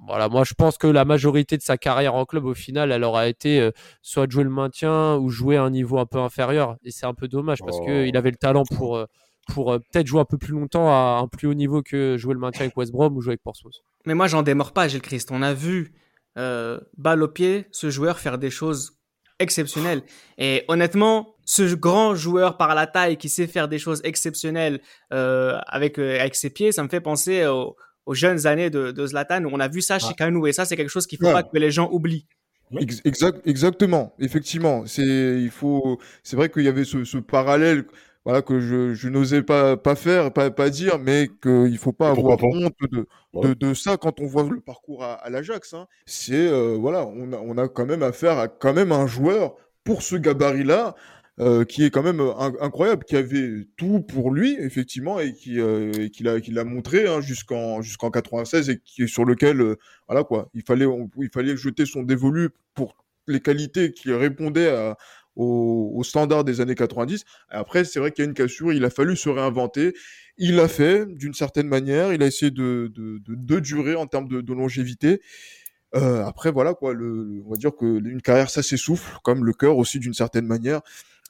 [0.06, 3.02] voilà, moi je pense que la majorité de sa carrière en club, au final, elle
[3.04, 3.70] aura été euh,
[4.02, 6.76] soit de jouer le maintien ou jouer à un niveau un peu inférieur.
[6.84, 7.84] Et c'est un peu dommage parce Oh.
[7.86, 9.06] qu'il avait le talent pour, euh,
[9.52, 12.34] pour euh, peut-être jouer un peu plus longtemps à un plus haut niveau que jouer
[12.34, 13.82] le maintien avec West Brom ou jouer avec Portsmouth.
[14.04, 15.30] Mais moi, j'en démords pas, Gilles Christ.
[15.32, 15.92] On a vu,
[16.38, 18.98] euh, balle au pied, ce joueur faire des choses
[19.38, 20.02] exceptionnelles.
[20.38, 24.80] Et honnêtement, ce grand joueur par la taille qui sait faire des choses exceptionnelles
[25.12, 27.76] euh, avec, euh, avec ses pieds, ça me fait penser aux,
[28.06, 30.46] aux jeunes années de, de Zlatan où on a vu ça chez Kanou.
[30.46, 31.32] Et ça, c'est quelque chose qu'il faut Ouais.
[31.32, 32.26] pas que les gens oublient.
[32.80, 34.86] Ex- exact, exactement, effectivement.
[34.86, 35.02] C'est,
[35.40, 37.84] il faut, c'est vrai qu'il y avait ce, ce parallèle,
[38.24, 42.10] voilà, que je, je n'osais pas, pas faire, pas, pas dire, mais qu'il faut pas
[42.10, 42.46] avoir pas?
[42.46, 43.48] honte de, Ouais.
[43.50, 45.74] de, de ça quand on voit le parcours à, à l'Ajax.
[45.74, 45.86] Hein.
[46.06, 49.54] C'est, euh, voilà, on a, on a quand même affaire à quand même un joueur
[49.84, 50.96] pour ce gabarit-là.
[51.38, 55.34] Euh, qui est quand même euh, in- incroyable, qui avait tout pour lui effectivement et
[55.34, 59.76] qui euh, qui l'a qui l'a montré hein, jusqu'en jusqu'en 96 et qui sur lequel
[60.08, 60.86] voilà quoi, il fallait
[61.18, 64.96] il fallait jeter son dévolu pour les qualités qui répondaient à,
[65.34, 67.24] aux, aux standards des années 90.
[67.50, 69.92] Après, c'est vrai qu'il y a une cassure, il a fallu se réinventer.
[70.38, 74.28] Il l'a fait d'une certaine manière, il a essayé de, de, de, durer en termes
[74.28, 75.20] de, longévité.
[75.92, 79.98] Après, voilà quoi, on va dire que une carrière, ça s'essouffle, comme le cœur aussi
[79.98, 80.82] d'une certaine manière.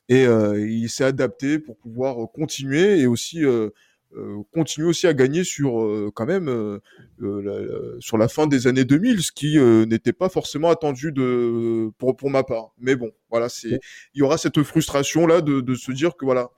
[0.09, 3.71] Et euh, il s'est adapté pour pouvoir euh, continuer et aussi euh,
[4.17, 6.81] euh, continuer aussi à gagner sur euh, quand même euh,
[7.21, 12.17] la, sur la fin des années 2000, ce qui n'était pas forcément attendu de pour
[12.17, 12.73] pour ma part.
[12.79, 13.81] Mais bon, voilà, c'est
[14.15, 16.51] il y aura cette frustration là de, de se dire que voilà,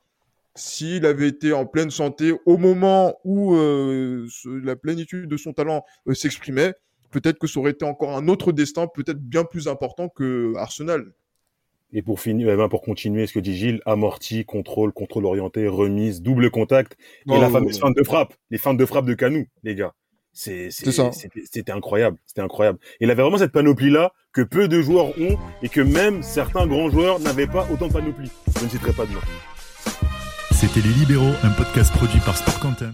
[0.54, 6.74] s'il avait été en pleine santé au moment où la plénitude de son talent s'exprimait,
[7.10, 11.12] peut-être que ça aurait été encore un autre destin, peut-être bien plus important que Arsenal.
[11.92, 15.66] Et pour finir, eh ben, pour continuer ce que dit Gilles, amorti, contrôle, contrôle orienté,
[15.66, 19.46] remise, double contact, et la fameuse feinte de frappe, les feintes de frappe de Canou,
[19.62, 19.94] les gars.
[20.32, 22.78] C'est, c'était incroyable, c'était incroyable.
[23.00, 26.90] Il avait vraiment cette panoplie-là que peu de joueurs ont et que même certains grands
[26.90, 28.30] joueurs n'avaient pas autant de panoplie.
[28.56, 29.20] Je ne citerai pas de nom.
[30.52, 32.92] C'était Les Libéraux, un podcast produit par Sport Content.